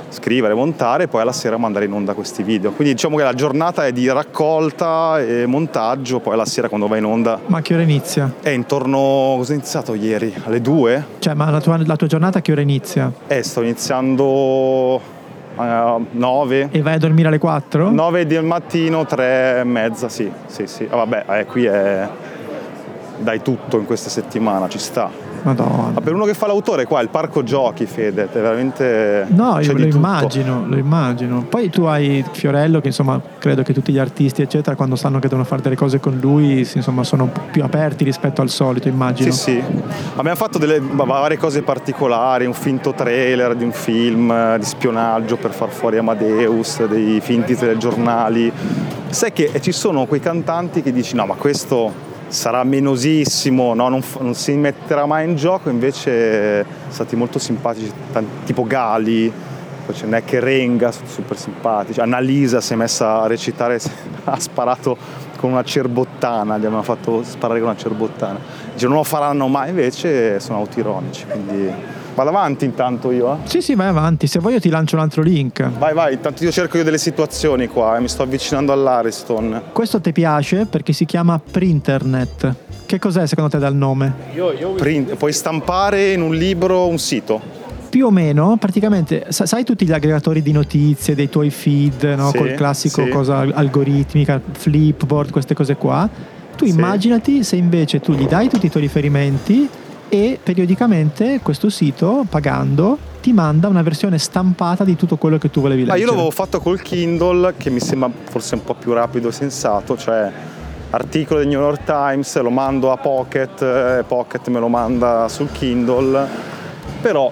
scrivere, 0.09 0.55
montare 0.55 1.05
e 1.05 1.09
poi 1.09 1.21
alla 1.21 1.33
sera 1.33 1.59
mandare 1.59 1.85
in 1.85 1.93
onda 1.93 2.15
questi 2.15 2.43
video. 2.43 2.73
Quindi 2.73 2.95
diciamo 2.95 3.17
che 3.17 3.23
la 3.23 3.35
giornata 3.35 3.87
è 3.87 3.93
di 3.93 4.11
raccolta 4.11 5.21
e 5.21 5.47
montaggio, 5.47 6.21
poi 6.21 6.33
alla 6.33 6.47
sera 6.47 6.69
quando 6.69 6.89
va 6.89 6.97
in 6.97 7.05
onda... 7.05 7.39
Ma 7.47 7.61
che 7.61 7.75
ora 7.75 7.83
inizia? 7.83 8.33
È 8.41 8.49
intorno... 8.49 9.35
cosa 9.37 9.53
è 9.53 9.57
iniziato 9.57 9.95
ieri? 9.95 10.35
Alle 10.45 10.61
due? 10.61 11.05
Cioè, 11.19 11.35
ma 11.35 11.51
la 11.51 11.61
tua, 11.61 11.79
la 11.85 11.97
tua 11.97 12.07
giornata 12.07 12.39
a 12.39 12.41
che 12.43 12.53
ora 12.53 12.63
inizia? 12.63 13.13
Eh, 13.27 13.43
sto 13.43 13.61
iniziando... 13.61 15.19
Uh, 15.57 16.07
9 16.13 16.69
e 16.71 16.81
vai 16.81 16.95
a 16.95 16.99
dormire 16.99 17.29
alle 17.29 17.39
4? 17.39 17.91
9 17.91 18.27
del 18.27 18.45
mattino, 18.45 19.05
3 19.05 19.61
e 19.61 19.65
mezza, 19.65 20.09
sì, 20.09 20.31
sì, 20.47 20.67
sì. 20.67 20.87
Ah, 20.89 20.97
vabbè, 20.97 21.25
eh, 21.29 21.45
qui 21.45 21.65
è 21.65 22.09
dai 23.19 23.43
tutto 23.43 23.79
in 23.79 23.85
questa 23.85 24.09
settimana, 24.09 24.69
ci 24.69 24.79
sta. 24.79 25.30
Madonna. 25.43 25.93
Ma 25.95 26.01
per 26.01 26.15
uno 26.15 26.25
che 26.25 26.35
fa 26.35 26.47
l'autore 26.47 26.85
qua, 26.85 27.01
il 27.01 27.09
parco 27.09 27.43
giochi, 27.43 27.87
Fede, 27.87 28.25
è 28.25 28.29
veramente... 28.33 29.27
No, 29.29 29.59
io 29.61 29.73
lo 29.73 29.85
immagino, 29.85 30.65
lo 30.67 30.77
immagino. 30.77 31.45
Poi 31.49 31.71
tu 31.71 31.85
hai 31.85 32.25
Fiorello 32.33 32.81
che 32.81 32.89
insomma 32.89 33.21
credo 33.39 33.63
che 33.63 33.73
tutti 33.73 33.93
gli 33.93 33.99
artisti 33.99 34.43
eccetera 34.43 34.77
quando 34.77 34.97
sanno 34.97 35.19
che 35.19 35.29
devono 35.29 35.47
fare 35.47 35.63
delle 35.63 35.77
cose 35.77 36.01
con 36.01 36.19
lui 36.21 36.69
insomma 36.75 37.05
sono 37.05 37.31
più 37.51 37.63
aperti 37.63 38.05
rispetto 38.05 38.43
al 38.43 38.49
solito 38.49 38.89
immagino. 38.89 39.31
Sì, 39.33 39.53
sì. 39.53 39.63
Abbiamo 40.17 40.37
fatto 40.37 40.59
delle 40.59 40.81
varie 40.81 41.39
cose 41.39 41.63
particolari, 41.63 42.47
un 42.47 42.55
finto 42.55 42.93
trailer 42.93 43.55
di 43.55 43.65
un 43.65 43.73
film 43.73 44.57
di 44.57 44.65
spionaggio 44.65 45.37
per 45.37 45.53
far 45.53 45.71
fuori 45.71 45.99
Amadeus, 45.99 46.85
dei 46.87 47.21
finti 47.21 47.57
telegiornali. 47.57 48.53
Sai 49.09 49.33
che 49.33 49.51
ci 49.61 49.73
sono 49.73 50.07
quei 50.07 50.21
cantanti 50.21 50.83
che 50.83 50.93
dici 50.93 51.15
no 51.15 51.27
ma 51.27 51.35
questo 51.35 52.09
sarà 52.31 52.63
menosissimo, 52.63 53.75
no? 53.75 53.89
non, 53.89 54.03
non, 54.21 54.35
si 54.35 54.53
metterà 54.53 55.05
mai 55.05 55.29
in 55.29 55.37
gioco, 55.37 55.69
invece 55.69 56.65
stati 56.89 57.17
molto 57.17 57.39
simpatici, 57.39 57.93
tipo 58.45 58.65
Gali, 58.65 59.33
poi 59.85 59.95
c'è 59.95 60.07
Neck 60.07 60.33
e 60.35 60.41
Renga, 60.41 60.93
super 60.93 61.37
simpatici, 61.37 62.01
Annalisa 62.01 62.61
si 62.61 62.73
è 62.73 62.77
messa 62.77 63.23
a 63.23 63.27
recitare, 63.27 63.81
ha 64.25 64.39
sparato 64.39 64.97
con 65.37 65.51
una 65.51 65.65
cerbottana, 65.65 66.57
gli 66.57 66.65
abbiamo 66.65 66.83
fatto 66.83 67.23
sparare 67.25 67.61
con 67.61 67.71
una 67.71 67.79
cerbottana. 67.79 68.39
Dice 68.73 68.87
non 68.87 68.97
lo 68.97 69.05
faranno 69.05 69.49
mai, 69.49 69.71
invece 69.71 70.39
sono 70.39 70.59
autironici, 70.59 71.25
quindi 71.27 71.73
Vado 72.15 72.29
avanti 72.29 72.65
intanto 72.65 73.11
io? 73.11 73.35
Eh? 73.35 73.37
Sì, 73.49 73.63
sì, 73.63 73.75
vai 73.75 73.89
avanti. 73.89 74.27
Se 74.27 74.39
vuoi 74.39 74.55
io 74.55 74.61
ti 74.61 74.69
lancio 74.69 74.97
un 74.97 75.03
altro 75.03 75.23
link. 75.23 75.69
Vai, 75.79 75.95
vai. 75.95 76.15
Intanto 76.15 76.45
io 76.45 76.51
cerco 76.51 76.77
io 76.77 76.85
delle 76.85 76.99
situazioni 76.99 77.69
qua 77.69 77.95
e 77.95 77.99
eh. 77.99 78.01
mi 78.01 78.09
sto 78.09 78.23
avvicinando 78.23 78.73
all'Ariston. 78.73 79.63
Questo 79.73 80.01
ti 80.01 80.13
piace 80.13 80.67
perché 80.67 80.93
si 80.93 81.05
chiama 81.05 81.39
Printernet. 81.39 82.55
Che 82.87 82.99
cos'è 82.99 83.27
secondo 83.27 83.51
te 83.51 83.59
dal 83.59 83.75
nome? 83.75 84.13
Io, 84.35 84.53
io... 84.53 84.73
Print, 84.73 85.15
puoi 85.15 85.33
stampare 85.33 86.13
in 86.13 86.23
un 86.23 86.35
libro 86.35 86.87
un 86.87 86.99
sito 86.99 87.59
più 87.91 88.07
o 88.07 88.11
meno, 88.11 88.57
praticamente, 88.57 89.27
sai 89.31 89.65
tutti 89.65 89.85
gli 89.85 89.93
aggregatori 89.93 90.43
di 90.43 90.53
notizie 90.53 91.17
dei 91.17 91.29
tuoi 91.29 91.51
feed, 91.51 92.05
no? 92.17 92.31
sì, 92.31 92.39
col 92.39 92.55
classico 92.55 93.03
sì. 93.03 93.11
cosa 93.11 93.39
algoritmica, 93.39 94.41
Flipboard, 94.53 95.31
queste 95.31 95.55
cose 95.55 95.75
qua. 95.75 96.09
Tu 96.57 96.67
sì. 96.67 96.71
immaginati 96.71 97.43
se 97.43 97.57
invece 97.57 97.99
tu 97.99 98.13
gli 98.13 98.27
dai 98.27 98.49
tutti 98.49 98.67
i 98.67 98.71
tuoi 98.71 98.85
riferimenti 98.85 99.69
e 100.11 100.41
periodicamente 100.43 101.39
questo 101.41 101.71
sito, 101.71 102.27
pagando, 102.29 102.99
ti 103.23 103.33
manda 103.33 103.69
una 103.69 103.83
versione 103.83 104.19
stampata 104.19 104.83
di 104.83 104.97
tutto 104.97 105.17
quello 105.17 105.39
che 105.39 105.51
tu 105.51 105.61
volevi 105.61 105.85
leggere. 105.85 106.03
Ah, 106.03 106.05
io 106.05 106.11
l'avevo 106.11 106.33
fatto 106.33 106.59
col 106.59 106.83
Kindle, 106.83 107.55
che 107.57 107.71
mi 107.71 107.79
sembra 107.79 108.11
forse 108.25 108.57
un 108.57 108.65
po' 108.65 108.75
più 108.75 108.93
rapido 108.93 109.29
e 109.29 109.33
sensato, 109.33 109.97
cioè 109.97 110.31
articolo 110.91 111.39
del 111.39 111.49
New 111.49 111.61
York 111.61 111.85
Times, 111.85 112.41
lo 112.41 112.51
mando 112.51 112.91
a 112.91 112.97
Pocket, 112.97 113.63
e 113.63 114.05
Pocket 114.05 114.49
me 114.49 114.59
lo 114.59 114.67
manda 114.67 115.29
sul 115.29 115.53
Kindle, 115.53 116.27
però 117.01 117.31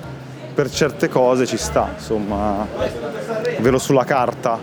per 0.54 0.70
certe 0.70 1.08
cose 1.08 1.47
ci 1.47 1.56
sta, 1.56 1.90
insomma, 1.97 2.64
ovvero 3.58 3.78
sulla 3.78 4.04
carta, 4.04 4.56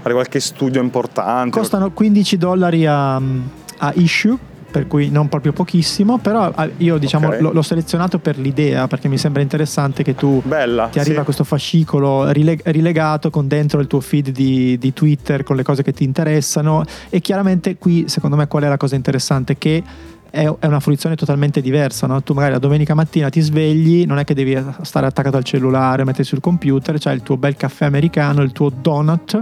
fare 0.00 0.14
qualche 0.14 0.40
studio 0.40 0.80
importante. 0.80 1.50
Costano 1.58 1.90
15 1.90 2.36
dollari 2.38 2.86
a, 2.86 3.16
a 3.16 3.92
issue 3.96 4.48
per 4.70 4.86
cui 4.86 5.10
non 5.10 5.28
proprio 5.28 5.52
pochissimo, 5.52 6.18
però 6.18 6.50
ah, 6.54 6.68
io 6.78 6.98
diciamo 6.98 7.28
okay. 7.28 7.40
l'ho, 7.40 7.62
selezionato 7.62 8.18
per 8.18 8.38
l'idea 8.38 8.86
perché 8.86 9.08
mi 9.08 9.18
sembra 9.18 9.42
interessante 9.42 10.02
che 10.02 10.14
tu 10.14 10.40
Bella, 10.44 10.88
ti 10.88 10.98
arriva 10.98 11.18
sì. 11.18 11.24
questo 11.24 11.44
fascicolo 11.44 12.30
rilegato 12.30 13.30
con 13.30 13.48
dentro 13.48 13.80
il 13.80 13.86
tuo 13.86 14.00
feed 14.00 14.30
di, 14.30 14.78
di, 14.78 14.92
Twitter 14.92 15.42
con 15.42 15.56
le 15.56 15.62
cose 15.62 15.82
che 15.82 15.92
ti 15.92 16.04
interessano 16.04 16.84
e 17.08 17.20
chiaramente 17.20 17.76
qui 17.76 18.04
secondo 18.08 18.36
me 18.36 18.46
qual 18.46 18.62
è 18.62 18.68
la 18.68 18.76
cosa 18.76 18.94
interessante 18.94 19.58
che 19.58 19.82
è, 20.30 20.46
una 20.62 20.80
fruizione 20.80 21.16
totalmente 21.16 21.60
diversa. 21.60 22.06
No? 22.06 22.22
Tu 22.22 22.32
magari 22.32 22.52
la 22.52 22.58
domenica 22.58 22.94
mattina 22.94 23.28
ti 23.28 23.40
svegli, 23.40 24.06
non 24.06 24.18
è 24.18 24.24
che 24.24 24.34
devi 24.34 24.56
stare 24.82 25.06
attaccato 25.06 25.36
al 25.36 25.44
cellulare, 25.44 26.04
mettersi 26.04 26.30
sul 26.30 26.40
computer, 26.40 26.98
c'hai 26.98 27.16
il 27.16 27.22
tuo 27.22 27.36
bel 27.36 27.56
caffè 27.56 27.84
americano, 27.84 28.42
il 28.42 28.52
tuo 28.52 28.70
donut 28.70 29.40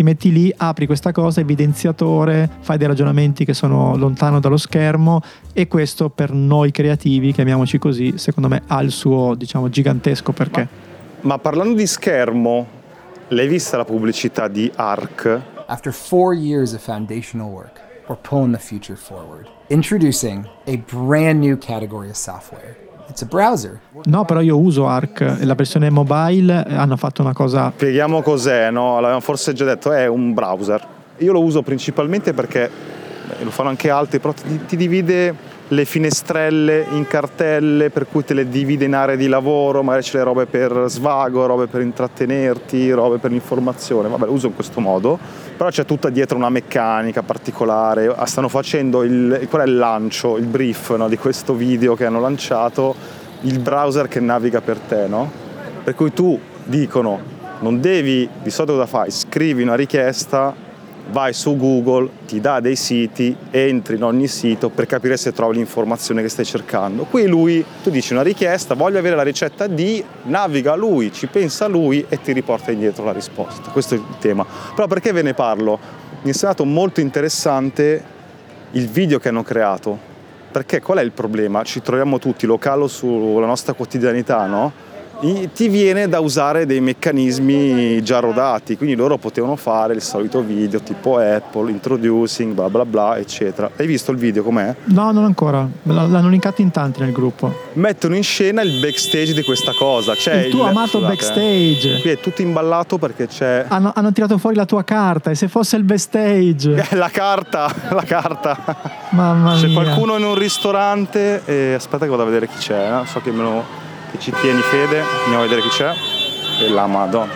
ti 0.00 0.02
metti 0.02 0.32
lì, 0.32 0.50
apri 0.56 0.86
questa 0.86 1.12
cosa, 1.12 1.40
evidenziatore, 1.40 2.48
fai 2.60 2.78
dei 2.78 2.86
ragionamenti 2.86 3.44
che 3.44 3.52
sono 3.52 3.96
lontano 3.96 4.40
dallo 4.40 4.56
schermo 4.56 5.20
e 5.52 5.68
questo 5.68 6.08
per 6.08 6.32
noi 6.32 6.70
creativi, 6.70 7.32
chiamiamoci 7.32 7.78
così, 7.78 8.16
secondo 8.16 8.48
me 8.48 8.62
ha 8.66 8.80
il 8.80 8.92
suo 8.92 9.34
diciamo 9.34 9.68
gigantesco 9.68 10.32
perché. 10.32 10.66
Ma, 11.20 11.34
ma 11.34 11.38
parlando 11.38 11.74
di 11.74 11.86
schermo, 11.86 12.66
l'hai 13.28 13.46
vista 13.46 13.76
la 13.76 13.84
pubblicità 13.84 14.48
di 14.48 14.72
ARC? 14.74 15.40
After 15.66 15.92
four 15.92 16.32
years 16.32 16.72
of 16.72 16.80
foundational 16.80 17.50
work, 17.50 17.78
we're 18.08 18.18
pulling 18.22 18.52
the 18.52 18.58
future 18.58 18.96
forward. 18.96 19.48
Introducing 19.68 20.48
a 20.66 20.78
brand 20.90 21.40
new 21.40 21.58
category 21.58 22.08
of 22.08 22.16
software. 22.16 22.74
No, 24.04 24.24
però 24.24 24.40
io 24.40 24.58
uso 24.58 24.86
Arc 24.86 25.38
la 25.40 25.54
versione 25.54 25.90
mobile 25.90 26.64
hanno 26.64 26.96
fatto 26.96 27.22
una 27.22 27.32
cosa. 27.32 27.72
Spieghiamo 27.74 28.22
cos'è, 28.22 28.70
no? 28.70 28.94
L'avevamo 28.96 29.20
forse 29.20 29.52
già 29.52 29.64
detto, 29.64 29.92
è 29.92 30.06
un 30.06 30.32
browser. 30.34 30.86
Io 31.18 31.32
lo 31.32 31.42
uso 31.42 31.62
principalmente 31.62 32.32
perché 32.32 32.70
lo 33.42 33.50
fanno 33.50 33.68
anche 33.68 33.90
altri, 33.90 34.18
però 34.18 34.32
ti, 34.32 34.64
ti 34.66 34.76
divide 34.76 35.58
le 35.72 35.84
finestrelle 35.84 36.86
in 36.90 37.06
cartelle 37.06 37.90
per 37.90 38.06
cui 38.10 38.24
te 38.24 38.34
le 38.34 38.48
divide 38.48 38.86
in 38.86 38.94
aree 38.94 39.16
di 39.16 39.28
lavoro, 39.28 39.82
magari 39.82 40.02
c'è 40.02 40.16
le 40.16 40.24
robe 40.24 40.46
per 40.46 40.86
svago, 40.88 41.46
robe 41.46 41.66
per 41.68 41.80
intrattenerti, 41.80 42.90
robe 42.90 43.18
per 43.18 43.30
l'informazione, 43.30 44.08
vabbè 44.08 44.26
uso 44.26 44.48
in 44.48 44.54
questo 44.54 44.80
modo, 44.80 45.18
però 45.56 45.70
c'è 45.70 45.84
tutta 45.84 46.08
dietro 46.08 46.36
una 46.36 46.50
meccanica 46.50 47.22
particolare, 47.22 48.12
stanno 48.24 48.48
facendo 48.48 49.04
il, 49.04 49.46
qual 49.48 49.62
è 49.62 49.66
il 49.66 49.76
lancio, 49.76 50.36
il 50.36 50.46
brief 50.46 50.96
no, 50.96 51.08
di 51.08 51.16
questo 51.16 51.54
video 51.54 51.94
che 51.94 52.04
hanno 52.04 52.20
lanciato, 52.20 52.94
il 53.42 53.60
browser 53.60 54.08
che 54.08 54.18
naviga 54.18 54.60
per 54.60 54.78
te, 54.78 55.06
no? 55.06 55.30
Per 55.84 55.94
cui 55.94 56.12
tu 56.12 56.38
dicono 56.64 57.38
non 57.60 57.80
devi, 57.80 58.28
di 58.42 58.50
solito 58.50 58.74
cosa 58.74 58.86
fai? 58.86 59.10
Scrivi 59.10 59.62
una 59.62 59.74
richiesta 59.76 60.68
vai 61.10 61.32
su 61.32 61.56
Google, 61.56 62.08
ti 62.26 62.40
dà 62.40 62.60
dei 62.60 62.76
siti, 62.76 63.36
entri 63.50 63.96
in 63.96 64.02
ogni 64.02 64.28
sito 64.28 64.68
per 64.68 64.86
capire 64.86 65.16
se 65.16 65.32
trovi 65.32 65.56
l'informazione 65.56 66.22
che 66.22 66.28
stai 66.28 66.44
cercando. 66.44 67.04
Qui 67.04 67.26
lui, 67.26 67.64
tu 67.82 67.90
dici 67.90 68.12
una 68.12 68.22
richiesta, 68.22 68.74
voglio 68.74 68.98
avere 68.98 69.16
la 69.16 69.22
ricetta 69.22 69.66
di, 69.66 70.02
naviga 70.24 70.74
lui, 70.74 71.12
ci 71.12 71.26
pensa 71.26 71.66
lui 71.66 72.04
e 72.08 72.20
ti 72.20 72.32
riporta 72.32 72.70
indietro 72.70 73.04
la 73.04 73.12
risposta. 73.12 73.70
Questo 73.70 73.94
è 73.94 73.98
il 73.98 74.04
tema. 74.18 74.46
Però 74.74 74.86
perché 74.86 75.12
ve 75.12 75.22
ne 75.22 75.34
parlo? 75.34 75.78
Mi 76.22 76.30
è 76.30 76.32
sembrato 76.32 76.64
molto 76.64 77.00
interessante 77.00 78.02
il 78.72 78.86
video 78.88 79.18
che 79.18 79.28
hanno 79.28 79.42
creato. 79.42 80.08
Perché 80.50 80.80
qual 80.80 80.98
è 80.98 81.02
il 81.02 81.12
problema? 81.12 81.62
Ci 81.62 81.80
troviamo 81.80 82.18
tutti, 82.18 82.44
lo 82.44 82.58
calo 82.58 82.88
sulla 82.88 83.46
nostra 83.46 83.72
quotidianità, 83.72 84.46
no? 84.46 84.88
Ti 85.52 85.68
viene 85.68 86.08
da 86.08 86.20
usare 86.20 86.64
dei 86.64 86.80
meccanismi 86.80 88.02
già 88.02 88.20
rodati, 88.20 88.76
quindi 88.76 88.94
loro 88.94 89.18
potevano 89.18 89.56
fare 89.56 89.92
il 89.92 90.00
solito 90.00 90.40
video 90.40 90.80
tipo 90.80 91.18
Apple, 91.18 91.70
introducing, 91.70 92.54
bla 92.54 92.70
bla 92.70 92.86
bla, 92.86 93.18
eccetera. 93.18 93.70
Hai 93.76 93.86
visto 93.86 94.12
il 94.12 94.16
video 94.16 94.42
com'è? 94.42 94.74
No, 94.84 95.12
non 95.12 95.24
ancora, 95.24 95.68
l'hanno 95.82 96.28
linkato 96.28 96.62
in 96.62 96.70
tanti 96.70 97.00
nel 97.00 97.12
gruppo. 97.12 97.54
Mettono 97.74 98.16
in 98.16 98.22
scena 98.22 98.62
il 98.62 98.80
backstage 98.80 99.34
di 99.34 99.42
questa 99.42 99.72
cosa. 99.72 100.14
C'è 100.14 100.44
il 100.44 100.50
tuo 100.50 100.62
il, 100.62 100.68
amato 100.70 100.98
scusate, 100.98 101.06
backstage. 101.06 101.96
Eh. 101.96 102.00
Qui 102.00 102.10
è 102.10 102.20
tutto 102.20 102.42
imballato 102.42 102.96
perché 102.96 103.26
c'è... 103.26 103.66
Hanno, 103.68 103.92
hanno, 103.94 104.12
tirato 104.12 104.38
fuori 104.38 104.56
la 104.56 104.64
tua 104.64 104.84
carta 104.84 105.30
e 105.30 105.34
se 105.34 105.48
fosse 105.48 105.76
il 105.76 105.84
backstage... 105.84 106.86
la 106.96 107.10
carta, 107.10 107.72
la 107.90 108.04
carta. 108.04 108.58
Mamma 109.10 109.54
mia. 109.54 109.60
C'è 109.60 109.72
qualcuno 109.72 110.16
in 110.16 110.24
un 110.24 110.34
ristorante 110.34 111.42
e 111.44 111.74
aspetta 111.74 112.04
che 112.04 112.10
vado 112.10 112.22
a 112.22 112.26
vedere 112.26 112.48
chi 112.48 112.56
c'è, 112.58 112.90
no? 112.90 113.04
so 113.04 113.20
che 113.20 113.30
me 113.30 113.42
lo 113.42 113.88
che 114.10 114.18
ci 114.18 114.32
tieni 114.32 114.60
fede, 114.60 115.00
andiamo 115.24 115.44
a 115.44 115.46
vedere 115.46 115.62
chi 115.62 115.68
c'è. 115.68 115.92
E 116.60 116.68
la 116.68 116.86
Madonna. 116.86 117.32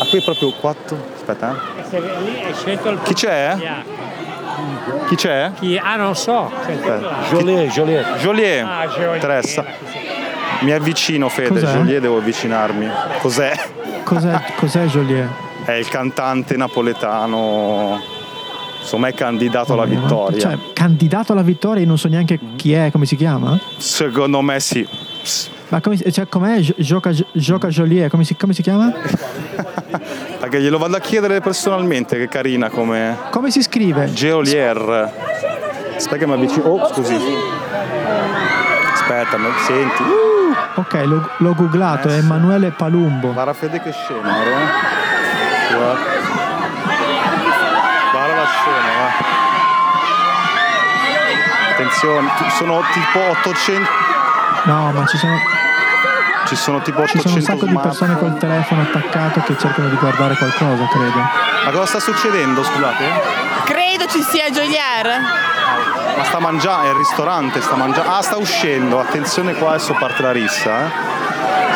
Ah, 0.00 0.06
qui 0.08 0.18
è 0.18 0.22
proprio 0.22 0.52
4. 0.52 0.96
Aspetta, 1.14 1.54
eh. 1.54 2.02
Chi 3.02 3.14
c'è? 3.14 3.56
Chi 5.08 5.14
c'è? 5.16 5.50
Chi? 5.58 5.80
Ah, 5.82 5.96
non 5.96 6.14
so. 6.14 6.50
Joliet, 7.28 7.70
Joliet. 7.70 8.16
Joliet. 8.16 8.64
Ah, 8.64 8.86
Joliet. 8.86 9.20
Teressa. 9.20 9.64
Mi 10.60 10.72
avvicino, 10.72 11.28
Fede. 11.28 11.48
Cos'è? 11.48 11.66
Joliet 11.66 12.00
devo 12.00 12.18
avvicinarmi. 12.18 12.88
Cos'è? 13.18 13.52
Cos'è, 14.04 14.42
cos'è 14.56 14.84
Joliet? 14.84 15.28
È 15.64 15.72
il 15.72 15.88
cantante 15.88 16.56
napoletano 16.56 18.00
insomma 18.80 19.08
è 19.08 19.14
candidato 19.14 19.72
alla 19.74 19.84
vittoria. 19.84 20.38
Cioè, 20.38 20.58
candidato 20.72 21.32
alla 21.32 21.42
vittoria 21.42 21.82
e 21.82 21.86
non 21.86 21.98
so 21.98 22.08
neanche 22.08 22.38
chi 22.56 22.72
è, 22.72 22.90
come 22.90 23.06
si 23.06 23.16
chiama? 23.16 23.58
Secondo 23.76 24.40
me 24.40 24.58
sì. 24.60 24.86
Ma 25.68 25.80
come, 25.80 25.96
cioè, 26.10 26.26
com'è 26.26 26.60
Gioca, 26.76 27.12
Gioca 27.32 27.68
Joliet? 27.68 28.10
Come 28.10 28.24
si, 28.24 28.34
come 28.34 28.52
si 28.52 28.62
chiama? 28.62 28.92
Perché 30.40 30.60
glielo 30.60 30.78
vado 30.78 30.96
a 30.96 31.00
chiedere 31.00 31.40
personalmente, 31.40 32.16
che 32.16 32.26
carina 32.26 32.70
come... 32.70 33.16
Come 33.30 33.50
si 33.50 33.62
scrive? 33.62 34.12
Geolier. 34.12 35.12
Aspetta 35.96 36.16
che 36.16 36.26
mi 36.26 36.32
avvicino... 36.32 36.64
Oh, 36.64 36.88
scusi. 36.92 37.14
Aspetta, 38.92 39.36
senti? 39.64 40.02
Uh. 40.02 40.30
Ok, 40.80 40.94
l'ho, 41.04 41.30
l'ho 41.36 41.54
googlato, 41.54 42.08
eh, 42.08 42.14
è 42.14 42.18
Emanuele 42.18 42.70
Palumbo. 42.70 43.32
Guarda 43.32 43.52
Fede 43.52 43.80
che 43.80 43.92
scena, 43.92 44.42
eh? 44.42 44.48
Guarda 45.76 46.20
scena, 48.46 48.90
va. 48.98 49.38
Attenzione, 51.80 52.28
sono 52.58 52.82
tipo 52.92 53.30
800... 53.30 53.88
No, 54.64 54.92
ma 54.92 55.06
ci 55.06 55.16
sono... 55.16 55.34
Ci 56.44 56.54
sono 56.54 56.82
tipo 56.82 57.00
800 57.00 57.22
Ci 57.22 57.28
sono 57.28 57.36
un 57.36 57.42
sacco 57.42 57.64
di 57.64 57.78
persone 57.78 58.18
col 58.18 58.36
telefono 58.36 58.82
attaccato 58.82 59.40
che 59.40 59.56
cercano 59.56 59.88
di 59.88 59.96
guardare 59.96 60.36
qualcosa, 60.36 60.86
credo. 60.88 61.18
Ma 61.64 61.70
cosa 61.70 61.86
sta 61.86 62.00
succedendo, 62.00 62.62
scusate? 62.62 63.04
Credo 63.64 64.06
ci 64.08 64.20
sia 64.22 64.50
Gioier. 64.50 65.20
Ma 66.18 66.24
sta 66.24 66.38
mangiando, 66.38 66.86
è 66.86 66.90
il 66.90 66.96
ristorante, 66.96 67.62
sta 67.62 67.76
mangiando. 67.76 68.10
Ah, 68.10 68.20
sta 68.20 68.36
uscendo, 68.36 69.00
attenzione 69.00 69.54
qua 69.54 69.70
adesso 69.70 69.94
parte 69.94 70.20
la 70.20 70.32
rissa, 70.32 70.84
eh. 70.84 71.18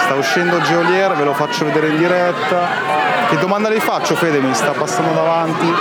Sta 0.00 0.14
uscendo 0.16 0.60
Geolier, 0.60 1.14
ve 1.14 1.24
lo 1.24 1.32
faccio 1.32 1.64
vedere 1.64 1.88
in 1.88 1.96
diretta. 1.96 2.68
Che 3.30 3.38
domanda 3.38 3.70
le 3.70 3.80
faccio 3.80 4.14
Fede? 4.14 4.38
Mi 4.40 4.52
sta 4.52 4.72
passando 4.72 5.14
davanti. 5.14 5.72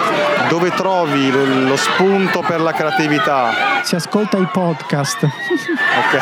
Dove 0.47 0.71
trovi 0.71 1.29
lo, 1.29 1.67
lo 1.67 1.75
spunto 1.75 2.39
per 2.39 2.61
la 2.61 2.71
creatività? 2.71 3.72
Si 3.83 3.95
ascolta 3.95 4.37
i 4.37 4.47
podcast. 4.51 5.23
ok. 5.23 6.21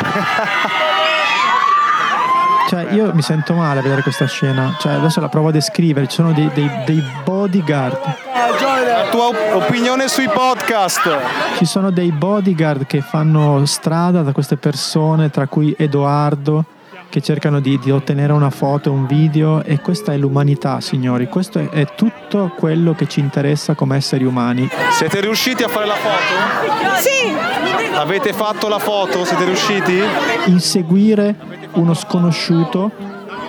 Cioè, 2.68 2.92
io 2.92 3.12
mi 3.12 3.22
sento 3.22 3.54
male 3.54 3.80
a 3.80 3.82
vedere 3.82 4.02
questa 4.02 4.26
scena. 4.26 4.74
Cioè, 4.80 4.94
adesso 4.94 5.20
la 5.20 5.28
provo 5.28 5.48
a 5.48 5.50
descrivere. 5.52 6.06
Ci 6.08 6.16
sono 6.16 6.32
dei, 6.32 6.50
dei, 6.54 6.70
dei 6.86 7.02
bodyguard. 7.22 8.00
La 8.32 9.08
tua 9.10 9.30
opinione 9.54 10.08
sui 10.08 10.28
podcast? 10.28 11.18
Ci 11.58 11.66
sono 11.66 11.90
dei 11.90 12.10
bodyguard 12.10 12.86
che 12.86 13.00
fanno 13.00 13.64
strada 13.66 14.22
da 14.22 14.32
queste 14.32 14.56
persone, 14.56 15.30
tra 15.30 15.46
cui 15.46 15.74
Edoardo 15.76 16.64
che 17.12 17.20
cercano 17.20 17.60
di, 17.60 17.78
di, 17.78 17.90
ottenere 17.90 18.32
una 18.32 18.48
foto, 18.48 18.90
un 18.90 19.06
video 19.06 19.62
e 19.62 19.80
questa 19.80 20.14
è 20.14 20.16
l'umanità, 20.16 20.80
signori. 20.80 21.28
Questo 21.28 21.58
è, 21.58 21.68
è, 21.68 21.94
tutto 21.94 22.54
quello 22.56 22.94
che 22.94 23.06
ci 23.06 23.20
interessa 23.20 23.74
come 23.74 23.96
esseri 23.96 24.24
umani. 24.24 24.66
Siete 24.92 25.20
riusciti 25.20 25.62
a 25.62 25.68
fare 25.68 25.84
la 25.84 25.94
foto? 25.94 27.02
Sì! 27.02 27.94
Avete 27.94 28.32
fatto 28.32 28.66
la 28.66 28.78
foto? 28.78 29.26
Siete 29.26 29.44
riusciti? 29.44 30.00
Inseguire 30.46 31.36
uno 31.72 31.92
sconosciuto 31.92 32.90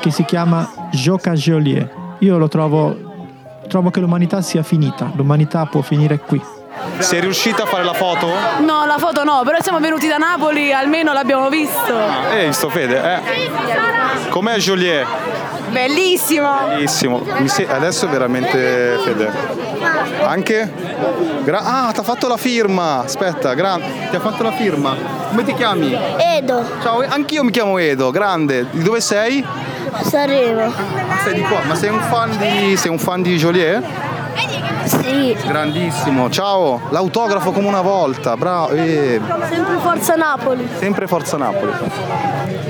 che 0.02 0.12
si 0.12 0.26
chiama 0.26 0.90
Joca 0.92 1.32
Geolier. 1.32 2.18
Io 2.20 2.38
lo 2.38 2.50
trovo, 2.50 3.32
trovo 3.70 3.92
che 3.92 4.02
l'umanità 4.02 4.42
sia 4.42 4.62
finita, 4.62 5.10
l'umanità 5.16 5.66
può 5.68 5.82
finire 5.82 6.20
qui. 6.20 6.42
Sei 7.00 7.20
riuscita 7.20 7.64
a 7.64 7.66
fare 7.66 7.84
la 7.84 7.94
foto? 7.94 8.28
No, 8.60 8.86
la 8.86 8.98
foto 8.98 9.24
no, 9.24 9.42
però 9.44 9.58
siamo 9.62 9.80
venuti 9.80 10.08
da 10.08 10.18
Napoli, 10.18 10.72
almeno 10.72 11.14
l'abbiamo 11.14 11.50
visto. 11.50 11.96
Ah, 11.96 12.34
eh, 12.34 12.48
visto 12.48 12.70
Fede, 12.70 13.02
eh. 13.02 14.30
Com'è 14.30 14.58
Joliet? 14.58 15.06
Bellissimo. 15.70 16.50
Bellissimo. 16.68 17.24
Se... 17.46 17.68
Adesso 17.68 18.06
è 18.06 18.10
veramente 18.10 19.00
Fede. 19.04 19.32
Anche? 20.24 20.72
Gra... 21.44 21.62
ah, 21.88 21.92
ti 21.92 22.00
ha 22.00 22.04
fatto 22.04 22.28
la 22.28 22.38
firma. 22.38 23.00
Aspetta, 23.00 23.54
grande. 23.54 23.86
Ti 24.10 24.16
ha 24.16 24.20
fatto 24.20 24.44
la 24.44 24.52
firma. 24.52 24.96
Come 25.30 25.44
ti 25.44 25.54
chiami? 25.56 25.98
Edo. 26.38 26.64
Ciao, 26.82 27.04
anch'io 27.08 27.44
mi 27.44 27.52
chiamo 27.52 27.78
Edo, 27.80 28.12
grande. 28.12 28.68
Di 28.70 28.84
dove 28.84 29.02
sei? 29.02 29.44
Sanremo. 30.02 30.72
Sei 31.24 31.34
di 31.34 31.42
qua, 31.42 31.62
ma 31.66 31.76
sei 31.76 31.90
un 31.90 32.02
fan 32.02 32.38
di. 32.38 32.78
sei 32.78 32.92
un 32.92 33.00
fan 33.00 33.22
di 33.22 33.36
Joliet? 33.36 33.84
Sì, 35.02 35.36
Grandissimo, 35.48 36.30
ciao, 36.30 36.80
l'autografo 36.90 37.52
come 37.52 37.68
una 37.68 37.82
volta, 37.82 38.36
bravo. 38.38 38.70
eh, 38.70 39.20
sempre 39.50 39.78
Forza 39.80 40.16
Napoli. 40.16 40.68
sempre 40.78 41.08
Forza 41.08 41.38
Napoli. 41.38 41.72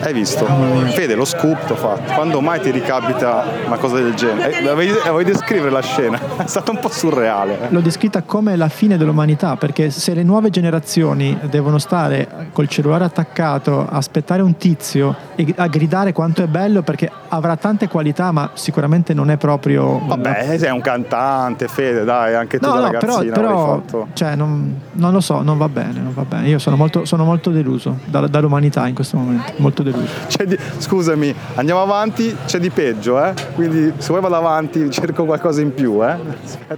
Hai 0.01 0.11
visto? 0.13 0.45
Fede, 0.89 1.15
lo 1.15 1.23
scoop 1.25 1.65
t'ho 1.65 1.75
fatto. 1.75 2.11
Quando 2.13 2.41
mai 2.41 2.59
ti 2.59 2.71
ricapita 2.71 3.45
una 3.65 3.77
cosa 3.77 3.95
del 3.95 4.13
genere? 4.15 4.59
Eh, 4.59 4.73
vuoi, 4.73 4.91
vuoi 5.09 5.23
descrivere 5.23 5.69
la 5.69 5.81
scena? 5.81 6.19
È 6.43 6.47
stata 6.47 6.71
un 6.71 6.79
po' 6.79 6.89
surreale. 6.89 7.57
eh. 7.61 7.67
L'ho 7.69 7.79
descritta 7.79 8.21
come 8.23 8.55
la 8.57 8.67
fine 8.67 8.97
dell'umanità, 8.97 9.55
perché 9.55 9.89
se 9.91 10.13
le 10.13 10.23
nuove 10.23 10.49
generazioni 10.49 11.37
devono 11.43 11.77
stare 11.77 12.49
col 12.51 12.67
cellulare 12.67 13.05
attaccato, 13.05 13.87
aspettare 13.89 14.41
un 14.41 14.57
tizio 14.57 15.15
e 15.35 15.53
a 15.55 15.67
gridare 15.67 16.11
quanto 16.11 16.43
è 16.43 16.47
bello, 16.47 16.81
perché 16.81 17.09
avrà 17.29 17.55
tante 17.55 17.87
qualità, 17.87 18.31
ma 18.33 18.49
sicuramente 18.53 19.13
non 19.13 19.31
è 19.31 19.37
proprio. 19.37 20.01
Vabbè, 20.05 20.57
sei 20.57 20.71
un 20.71 20.81
cantante, 20.81 21.69
Fede, 21.69 22.03
dai, 22.03 22.12
anche 22.13 22.59
tu 22.59 22.67
No, 22.67 22.79
no, 22.79 22.89
però, 22.91 23.19
però 23.31 23.83
cioè, 24.13 24.35
non, 24.35 24.79
non 24.93 25.11
lo 25.11 25.19
so, 25.19 25.41
non 25.41 25.57
va 25.57 25.67
bene, 25.69 25.99
non 25.99 26.13
va 26.13 26.23
bene. 26.23 26.47
Io 26.47 26.59
sono 26.59 26.75
molto, 26.75 27.05
sono 27.05 27.23
molto 27.25 27.49
deluso 27.51 27.97
da- 28.05 28.27
dall'umanità 28.27 28.87
in 28.87 28.95
questo 28.95 29.17
momento, 29.17 29.53
molto 29.57 29.83
deluso. 29.83 30.07
Di- 30.45 30.57
scusami, 30.77 31.33
andiamo 31.55 31.81
avanti, 31.81 32.35
c'è 32.45 32.59
di 32.59 32.69
peggio, 32.69 33.23
eh? 33.23 33.33
Quindi 33.55 33.93
se 33.97 34.07
vuoi 34.09 34.21
vado 34.21 34.35
avanti, 34.35 34.89
cerco 34.91 35.25
qualcosa 35.25 35.61
in 35.61 35.73
più, 35.73 36.03
eh? 36.03 36.15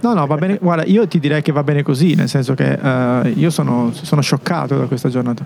No, 0.00 0.14
no, 0.14 0.26
va 0.26 0.36
bene. 0.36 0.58
Guarda, 0.60 0.84
io 0.84 1.06
ti 1.08 1.18
direi 1.18 1.42
che 1.42 1.52
va 1.52 1.62
bene 1.62 1.82
così, 1.82 2.14
nel 2.14 2.28
senso 2.28 2.54
che 2.54 2.78
eh, 2.80 3.28
io 3.30 3.50
sono, 3.50 3.90
sono 3.92 4.20
scioccato 4.20 4.76
da 4.78 4.84
questa 4.86 5.08
giornata. 5.08 5.44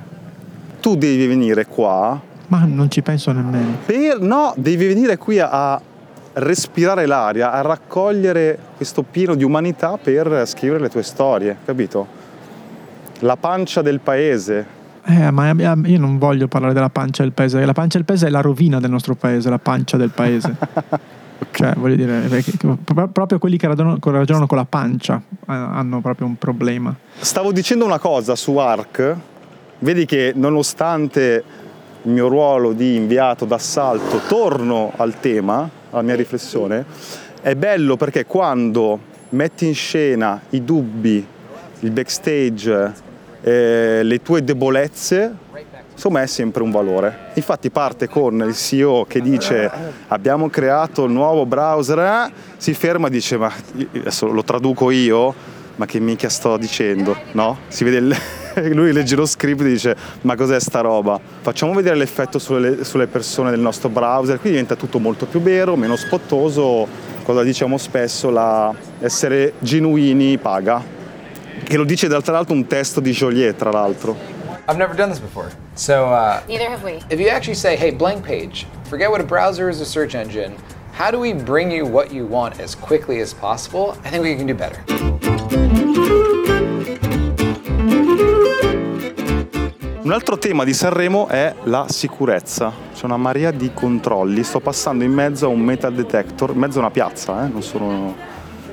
Tu 0.80 0.96
devi 0.96 1.26
venire 1.26 1.66
qua 1.66 2.18
Ma 2.48 2.64
non 2.64 2.90
ci 2.90 3.02
penso 3.02 3.32
nemmeno. 3.32 3.76
per... 3.84 4.18
No, 4.20 4.52
devi 4.56 4.86
venire 4.86 5.18
qui 5.18 5.38
a 5.38 5.80
respirare 6.34 7.06
l'aria, 7.06 7.52
a 7.52 7.60
raccogliere 7.60 8.58
questo 8.76 9.02
pieno 9.02 9.34
di 9.34 9.44
umanità 9.44 9.96
per 9.96 10.46
scrivere 10.46 10.80
le 10.80 10.88
tue 10.88 11.02
storie, 11.02 11.56
capito? 11.64 12.18
La 13.20 13.36
pancia 13.36 13.82
del 13.82 14.00
paese. 14.00 14.78
Eh, 15.04 15.30
ma 15.30 15.50
io 15.50 15.98
non 15.98 16.18
voglio 16.18 16.46
parlare 16.46 16.72
della 16.72 16.90
pancia 16.90 17.22
del 17.22 17.32
paese. 17.32 17.64
La 17.64 17.72
pancia 17.72 17.98
del 17.98 18.06
paese 18.06 18.26
è 18.26 18.30
la 18.30 18.40
rovina 18.40 18.80
del 18.80 18.90
nostro 18.90 19.14
paese, 19.14 19.50
la 19.50 19.58
pancia 19.58 19.96
del 19.96 20.10
paese. 20.10 20.56
Cioè, 21.52 21.72
voglio 21.74 21.96
dire, 21.96 22.42
pro- 22.84 23.08
proprio 23.08 23.38
quelli 23.38 23.56
che 23.56 23.66
ragionano, 23.66 23.98
ragionano 24.02 24.46
con 24.46 24.58
la 24.58 24.66
pancia 24.66 25.20
eh, 25.30 25.42
hanno 25.46 26.00
proprio 26.00 26.26
un 26.26 26.36
problema. 26.36 26.94
Stavo 27.18 27.50
dicendo 27.50 27.84
una 27.84 27.98
cosa 27.98 28.36
su 28.36 28.56
ARC, 28.56 29.16
vedi 29.78 30.04
che 30.04 30.32
nonostante 30.34 31.44
il 32.02 32.10
mio 32.12 32.28
ruolo 32.28 32.72
di 32.72 32.94
inviato 32.94 33.46
d'assalto 33.46 34.20
torno 34.28 34.92
al 34.96 35.18
tema, 35.18 35.68
alla 35.90 36.02
mia 36.02 36.14
riflessione, 36.14 36.84
è 37.40 37.54
bello 37.54 37.96
perché 37.96 38.26
quando 38.26 38.98
metti 39.30 39.66
in 39.66 39.74
scena 39.74 40.40
i 40.50 40.64
dubbi, 40.64 41.24
il 41.80 41.90
backstage, 41.90 42.92
eh, 43.42 44.00
le 44.02 44.22
tue 44.22 44.44
debolezze, 44.44 45.34
insomma 45.92 46.22
è 46.22 46.26
sempre 46.26 46.62
un 46.62 46.70
valore. 46.70 47.30
Infatti 47.34 47.70
parte 47.70 48.08
con 48.08 48.42
il 48.46 48.54
CEO 48.54 49.04
che 49.06 49.20
dice 49.20 49.70
abbiamo 50.08 50.48
creato 50.48 51.04
il 51.04 51.10
nuovo 51.12 51.46
browser, 51.46 51.98
eh", 51.98 52.32
si 52.56 52.74
ferma 52.74 53.08
e 53.08 53.10
dice 53.10 53.36
ma 53.36 53.52
adesso 53.94 54.26
lo 54.26 54.42
traduco 54.44 54.90
io, 54.90 55.34
ma 55.76 55.86
che 55.86 56.00
minchia 56.00 56.28
sto 56.28 56.56
dicendo, 56.56 57.16
no? 57.32 57.58
Si 57.68 57.84
vede 57.84 57.96
il- 57.98 58.16
lui 58.72 58.92
legge 58.92 59.16
lo 59.16 59.26
script 59.26 59.60
e 59.62 59.64
dice 59.64 59.96
ma 60.22 60.34
cos'è 60.36 60.58
sta 60.60 60.80
roba? 60.80 61.20
Facciamo 61.40 61.72
vedere 61.72 61.96
l'effetto 61.96 62.38
sulle, 62.38 62.84
sulle 62.84 63.06
persone 63.06 63.50
del 63.50 63.60
nostro 63.60 63.88
browser, 63.88 64.40
qui 64.40 64.50
diventa 64.50 64.76
tutto 64.76 64.98
molto 64.98 65.26
più 65.26 65.40
vero, 65.40 65.76
meno 65.76 65.96
spottoso, 65.96 66.86
cosa 67.22 67.42
diciamo 67.42 67.78
spesso, 67.78 68.30
la 68.30 68.74
essere 69.00 69.54
genuini 69.58 70.38
paga. 70.38 70.98
E 71.66 71.76
lo 71.76 71.84
dice 71.84 72.08
tra 72.08 72.32
l'altro 72.32 72.54
un 72.54 72.66
testo 72.66 73.00
di 73.00 73.12
Joliet, 73.12 73.56
tra 73.56 73.70
l'altro. 73.70 74.38
I've 74.68 74.78
never 74.78 74.94
done 74.94 75.10
this 75.10 75.18
before. 75.18 75.50
So, 75.74 76.06
uh, 76.06 76.40
Neither 76.46 76.68
have 76.68 76.84
we. 76.84 77.00
if 77.10 77.18
you 77.18 77.28
actually 77.28 77.56
say, 77.56 77.76
hey, 77.76 77.90
blank 77.90 78.24
page, 78.24 78.66
forget 78.84 79.10
what 79.10 79.20
a 79.20 79.24
browser 79.24 79.68
is, 79.68 79.80
a 79.80 79.84
search 79.84 80.14
engine, 80.14 80.54
how 80.92 81.10
do 81.10 81.18
we 81.18 81.32
bring 81.32 81.70
you 81.72 81.86
what 81.86 82.12
you 82.12 82.24
want 82.26 82.60
as 82.60 82.74
quickly 82.74 83.20
as 83.20 83.34
possible? 83.34 83.96
I 84.04 84.10
think 84.10 84.22
we 84.22 84.36
can 84.36 84.46
do 84.46 84.54
better. 84.54 85.59
Un 90.02 90.12
altro 90.12 90.38
tema 90.38 90.64
di 90.64 90.72
Sanremo 90.72 91.26
è 91.28 91.54
la 91.64 91.84
sicurezza. 91.88 92.72
C'è 92.94 93.04
una 93.04 93.16
marea 93.18 93.50
di 93.50 93.70
controlli. 93.74 94.42
Sto 94.42 94.60
passando 94.60 95.04
in 95.04 95.12
mezzo 95.12 95.46
a 95.46 95.48
un 95.48 95.60
metal 95.60 95.92
detector, 95.92 96.50
in 96.50 96.58
mezzo 96.58 96.78
a 96.78 96.82
una 96.82 96.90
piazza, 96.90 97.44
eh? 97.44 97.48
non 97.48 97.62
sono... 97.62 98.14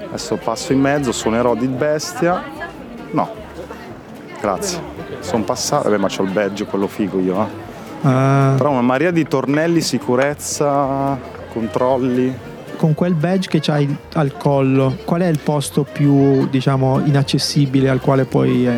Adesso 0.08 0.38
passo 0.38 0.72
in 0.72 0.80
mezzo, 0.80 1.12
suonerò 1.12 1.54
di 1.54 1.68
bestia. 1.68 2.42
No, 3.12 3.30
grazie. 4.40 4.80
Sono 5.20 5.44
passato, 5.44 5.90
vabbè 5.90 5.98
ma 6.02 6.08
c'ho 6.08 6.24
il 6.24 6.32
badge, 6.32 6.64
quello 6.66 6.88
figo 6.88 7.20
io. 7.20 7.42
eh. 7.42 7.46
Eh, 8.08 8.54
Però 8.56 8.70
una 8.70 8.82
marea 8.82 9.12
di 9.12 9.28
tornelli, 9.28 9.82
sicurezza, 9.82 11.20
controlli. 11.52 12.34
con 12.78 12.94
quel 12.94 13.16
badge 13.16 13.50
che 13.50 13.60
c'hai 13.60 13.94
al 14.14 14.38
collo, 14.38 14.96
qual 15.04 15.22
è 15.22 15.28
il 15.28 15.40
posto 15.40 15.84
più, 15.84 16.48
diciamo, 16.48 17.02
inaccessibile 17.04 17.90
al 17.90 18.00
quale 18.00 18.24
puoi 18.24 18.66
eh, 18.66 18.72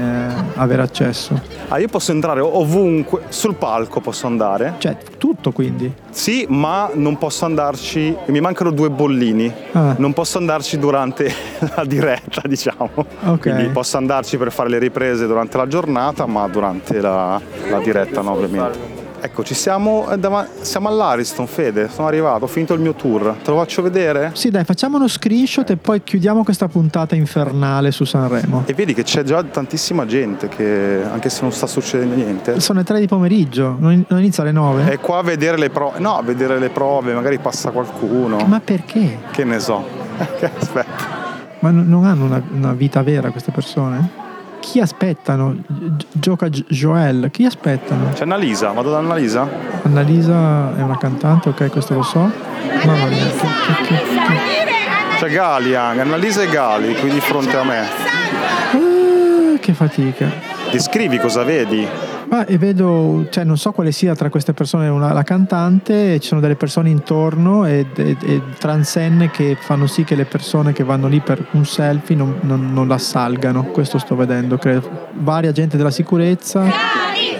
avere 0.56 0.82
accesso? 0.82 1.59
Ah, 1.72 1.78
io 1.78 1.88
posso 1.88 2.12
entrare 2.12 2.40
ovunque, 2.40 3.22
sul 3.30 3.54
palco 3.54 4.00
posso 4.00 4.26
andare. 4.26 4.74
Cioè, 4.80 4.98
tutto 5.20 5.52
quindi. 5.52 5.94
Sì, 6.10 6.48
ma 6.50 6.90
non 6.94 7.20
posso 7.20 7.46
andarci, 7.46 8.16
mi 8.26 8.42
mancano 8.42 8.72
due 8.72 8.90
bollini. 8.90 9.54
Ah. 9.74 9.94
Non 9.98 10.14
posso 10.14 10.40
andarci 10.40 10.80
durante 10.80 11.32
la 11.76 11.86
diretta, 11.86 12.42
diciamo. 12.48 12.90
Ok. 13.26 13.40
Quindi 13.40 13.68
posso 13.68 13.98
andarci 13.98 14.38
per 14.38 14.52
fare 14.52 14.70
le 14.70 14.80
riprese 14.80 15.28
durante 15.28 15.58
la 15.58 15.68
giornata, 15.68 16.26
ma 16.26 16.48
durante 16.48 17.00
la, 17.00 17.40
la 17.70 17.80
diretta 17.80 18.22
no, 18.22 18.32
ovviamente. 18.32 18.99
Ecco, 19.22 19.44
ci 19.44 19.54
siamo, 19.54 20.10
eh, 20.10 20.20
siamo 20.62 20.88
all'Ariston, 20.88 21.46
Fede, 21.48 21.90
sono 21.90 22.08
arrivato, 22.08 22.46
ho 22.46 22.48
finito 22.48 22.74
il 22.74 22.80
mio 22.80 22.94
tour. 22.94 23.36
Te 23.44 23.52
lo 23.52 23.58
faccio 23.58 23.82
vedere? 23.82 24.32
Sì, 24.34 24.50
dai, 24.50 24.64
facciamo 24.64 24.98
uno 24.98 25.08
screenshot 25.08 25.70
e 25.70 25.78
poi 25.78 26.02
chiudiamo 26.04 26.44
questa 26.44 26.68
puntata 26.68 27.16
infernale 27.16 27.92
su 27.92 28.06
Sanremo. 28.06 28.64
E 28.66 28.74
vedi 28.74 28.94
che 28.94 29.04
c'è 29.04 29.24
già 29.24 29.44
tantissima 29.44 30.06
gente 30.06 30.48
che, 30.48 31.02
anche 31.10 31.30
se 31.30 31.42
non 31.42 31.52
sta 31.52 31.68
succedendo 31.68 32.16
niente, 32.16 32.60
Sono 32.60 32.80
le 32.80 32.86
3 32.86 33.00
di 33.00 33.08
pomeriggio, 33.08 33.76
non 33.80 34.06
inizia 34.10 34.44
alle 34.44 34.52
9? 34.52 34.90
è 34.90 35.00
qua 35.00 35.20
a 35.20 35.24
vedere 35.24 35.58
le 35.58 35.70
prove. 35.70 36.00
No, 36.00 36.18
a 36.18 36.22
vedere 36.22 36.58
le 36.60 36.70
prove, 36.70 37.14
magari 37.14 37.38
passa 37.40 37.72
qualcuno. 37.72 38.38
Ma 38.46 38.60
perché? 38.60 39.20
Che 39.32 39.44
ne 39.44 39.60
so. 39.60 39.84
Aspetta. 40.60 41.18
Ma 41.60 41.72
non 41.72 42.06
hanno 42.06 42.24
una, 42.26 42.42
una 42.52 42.74
vita 42.74 43.04
vera 43.04 43.32
queste 43.32 43.52
persone? 43.52 44.19
Chi 44.60 44.80
aspettano? 44.80 45.56
Gi- 45.68 46.08
Gioca 46.12 46.50
Gi- 46.50 46.66
Joel, 46.68 47.30
chi 47.32 47.46
aspettano? 47.46 48.12
C'è 48.14 48.24
Annalisa, 48.24 48.72
vado 48.72 48.92
da 48.92 48.98
Annalisa? 49.00 49.48
Annalisa 49.84 50.76
è 50.78 50.82
una 50.82 50.98
cantante, 50.98 51.50
ok, 51.50 51.70
questo 51.70 51.94
lo 51.96 52.04
so. 52.04 52.20
Mamma 52.20 53.06
mia, 53.06 53.26
che, 53.26 53.32
che- 53.32 53.86
che- 53.88 53.96
che- 54.04 55.18
C'è 55.18 55.30
Gali 55.30 55.76
anche, 55.76 56.02
Annalisa 56.02 56.42
e 56.44 56.50
Gali 56.50 56.94
qui 56.96 57.10
di 57.10 57.20
fronte 57.20 57.56
a 57.58 57.64
me. 57.64 57.80
Ah, 57.80 59.58
che 59.60 59.74
fatica. 59.74 60.49
Descrivi 60.72 61.18
cosa 61.18 61.44
vedi. 61.44 61.88
Ma 62.30 62.46
e 62.46 62.60
vedo, 62.60 63.26
cioè 63.32 63.44
non 63.44 63.58
so 63.58 63.72
quale 63.72 63.92
sia 63.92 64.14
tra 64.16 64.30
queste 64.30 64.54
persone 64.54 64.88
una- 64.88 65.14
la 65.14 65.24
cantante, 65.24 66.20
ci 66.20 66.28
sono 66.28 66.40
delle 66.40 66.56
persone 66.56 66.90
intorno 66.90 67.66
e, 67.66 67.88
e- 67.96 68.16
e 68.24 68.42
transenne 68.60 69.32
che 69.32 69.58
fanno 69.60 69.88
sì 69.88 70.04
che 70.04 70.14
le 70.14 70.26
persone 70.26 70.72
che 70.72 70.84
vanno 70.84 71.08
lì 71.08 71.22
per 71.22 71.44
un 71.54 71.66
selfie 71.66 72.16
non, 72.16 72.36
non, 72.42 72.72
non 72.72 72.88
la 72.88 73.00
salgano. 73.00 73.64
Questo 73.66 73.98
sto 73.98 74.16
vedendo, 74.16 74.58
credo. 74.60 75.08
Varia 75.14 75.52
gente 75.52 75.76
della 75.76 75.90
sicurezza. 75.90 76.60
Gali, 76.60 76.72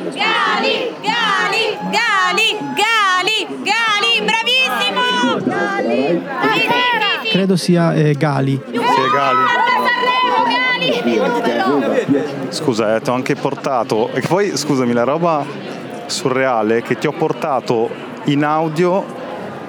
Gali, 0.06 0.90
Gali, 1.04 1.78
Gali, 1.92 2.58
Gali, 2.74 3.62
Gali, 3.64 4.26
bravissimo! 4.26 5.56
Gali, 5.56 6.22
Credo 7.32 7.56
sia 7.58 7.94
eh, 7.94 8.16
Gali. 8.18 8.60
Sì, 8.72 8.80
Gali. 9.14 9.49
Scusa, 12.50 12.96
eh, 12.96 13.02
ti 13.02 13.10
ho 13.10 13.14
anche 13.14 13.36
portato. 13.36 14.10
E 14.14 14.22
poi, 14.22 14.56
scusami, 14.56 14.94
la 14.94 15.04
roba 15.04 15.44
surreale 16.06 16.78
è 16.78 16.82
che 16.82 16.98
ti 16.98 17.08
ho 17.08 17.12
portato 17.12 17.90
in 18.26 18.44
audio 18.44 19.04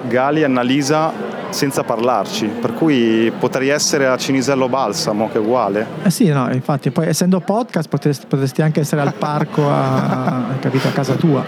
Gali 0.07 0.41
e 0.41 0.45
Annalisa 0.45 1.11
senza 1.49 1.83
parlarci. 1.83 2.45
Per 2.47 2.73
cui 2.73 3.31
potrei 3.37 3.69
essere 3.69 4.07
a 4.07 4.17
Cinisello 4.17 4.67
Balsamo, 4.69 5.29
che 5.29 5.37
è 5.37 5.41
uguale. 5.41 5.85
Eh 6.03 6.09
sì, 6.09 6.27
no, 6.29 6.49
infatti, 6.51 6.91
poi 6.91 7.07
essendo 7.07 7.39
podcast 7.41 7.89
potresti, 7.89 8.25
potresti 8.27 8.61
anche 8.61 8.79
essere 8.79 9.01
al 9.01 9.13
parco 9.13 9.69
a, 9.69 10.25
a- 10.25 10.43
capito, 10.59 10.87
a 10.87 10.91
casa 10.91 11.13
tua. 11.15 11.43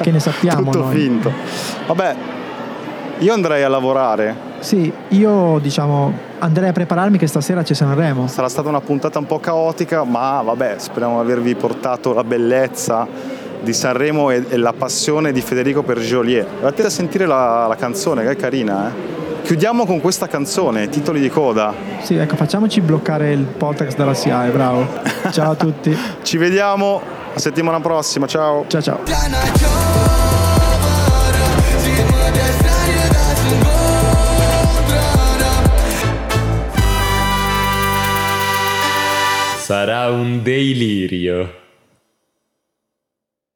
Che 0.00 0.10
ne 0.10 0.20
sappiamo 0.20 0.70
Tutto 0.70 0.84
noi? 0.84 0.94
finto. 0.94 1.32
Vabbè, 1.86 2.14
io 3.18 3.32
andrei 3.32 3.62
a 3.62 3.68
lavorare. 3.68 4.54
Sì, 4.60 4.92
io 5.08 5.58
diciamo 5.60 6.12
andrei 6.38 6.68
a 6.68 6.72
prepararmi 6.72 7.18
che 7.18 7.26
stasera 7.26 7.62
c'è 7.62 7.74
Sanremo. 7.74 8.26
Sarà 8.26 8.48
stata 8.48 8.68
una 8.68 8.80
puntata 8.80 9.18
un 9.18 9.26
po' 9.26 9.38
caotica, 9.38 10.04
ma 10.04 10.42
vabbè, 10.42 10.76
speriamo 10.78 11.22
di 11.22 11.30
avervi 11.30 11.54
portato 11.54 12.12
la 12.12 12.24
bellezza 12.24 13.06
di 13.62 13.72
Sanremo 13.72 14.30
e, 14.30 14.44
e 14.48 14.56
la 14.56 14.72
passione 14.72 15.32
di 15.32 15.40
Federico 15.40 15.82
per 15.82 15.98
Joliet. 15.98 16.46
Andate 16.56 16.84
a 16.84 16.90
sentire 16.90 17.26
la, 17.26 17.66
la 17.66 17.76
canzone, 17.76 18.22
che 18.22 18.30
è 18.30 18.36
carina, 18.36 18.88
eh? 18.88 19.16
chiudiamo 19.42 19.86
con 19.86 20.00
questa 20.00 20.26
canzone, 20.26 20.88
titoli 20.88 21.20
di 21.20 21.30
coda. 21.30 21.72
Sì, 22.02 22.16
ecco, 22.16 22.36
facciamoci 22.36 22.80
bloccare 22.80 23.32
il 23.32 23.44
podcast 23.44 23.96
dalla 23.96 24.14
SIAE, 24.14 24.50
bravo. 24.50 24.86
Ciao 25.30 25.52
a 25.52 25.54
tutti. 25.54 25.96
Ci 26.22 26.36
vediamo 26.36 27.00
la 27.32 27.40
settimana 27.40 27.80
prossima, 27.80 28.26
ciao. 28.26 28.64
Ciao 28.66 28.82
ciao. 28.82 29.85
Sarà 39.66 40.10
un 40.12 40.44
delirio. 40.44 41.65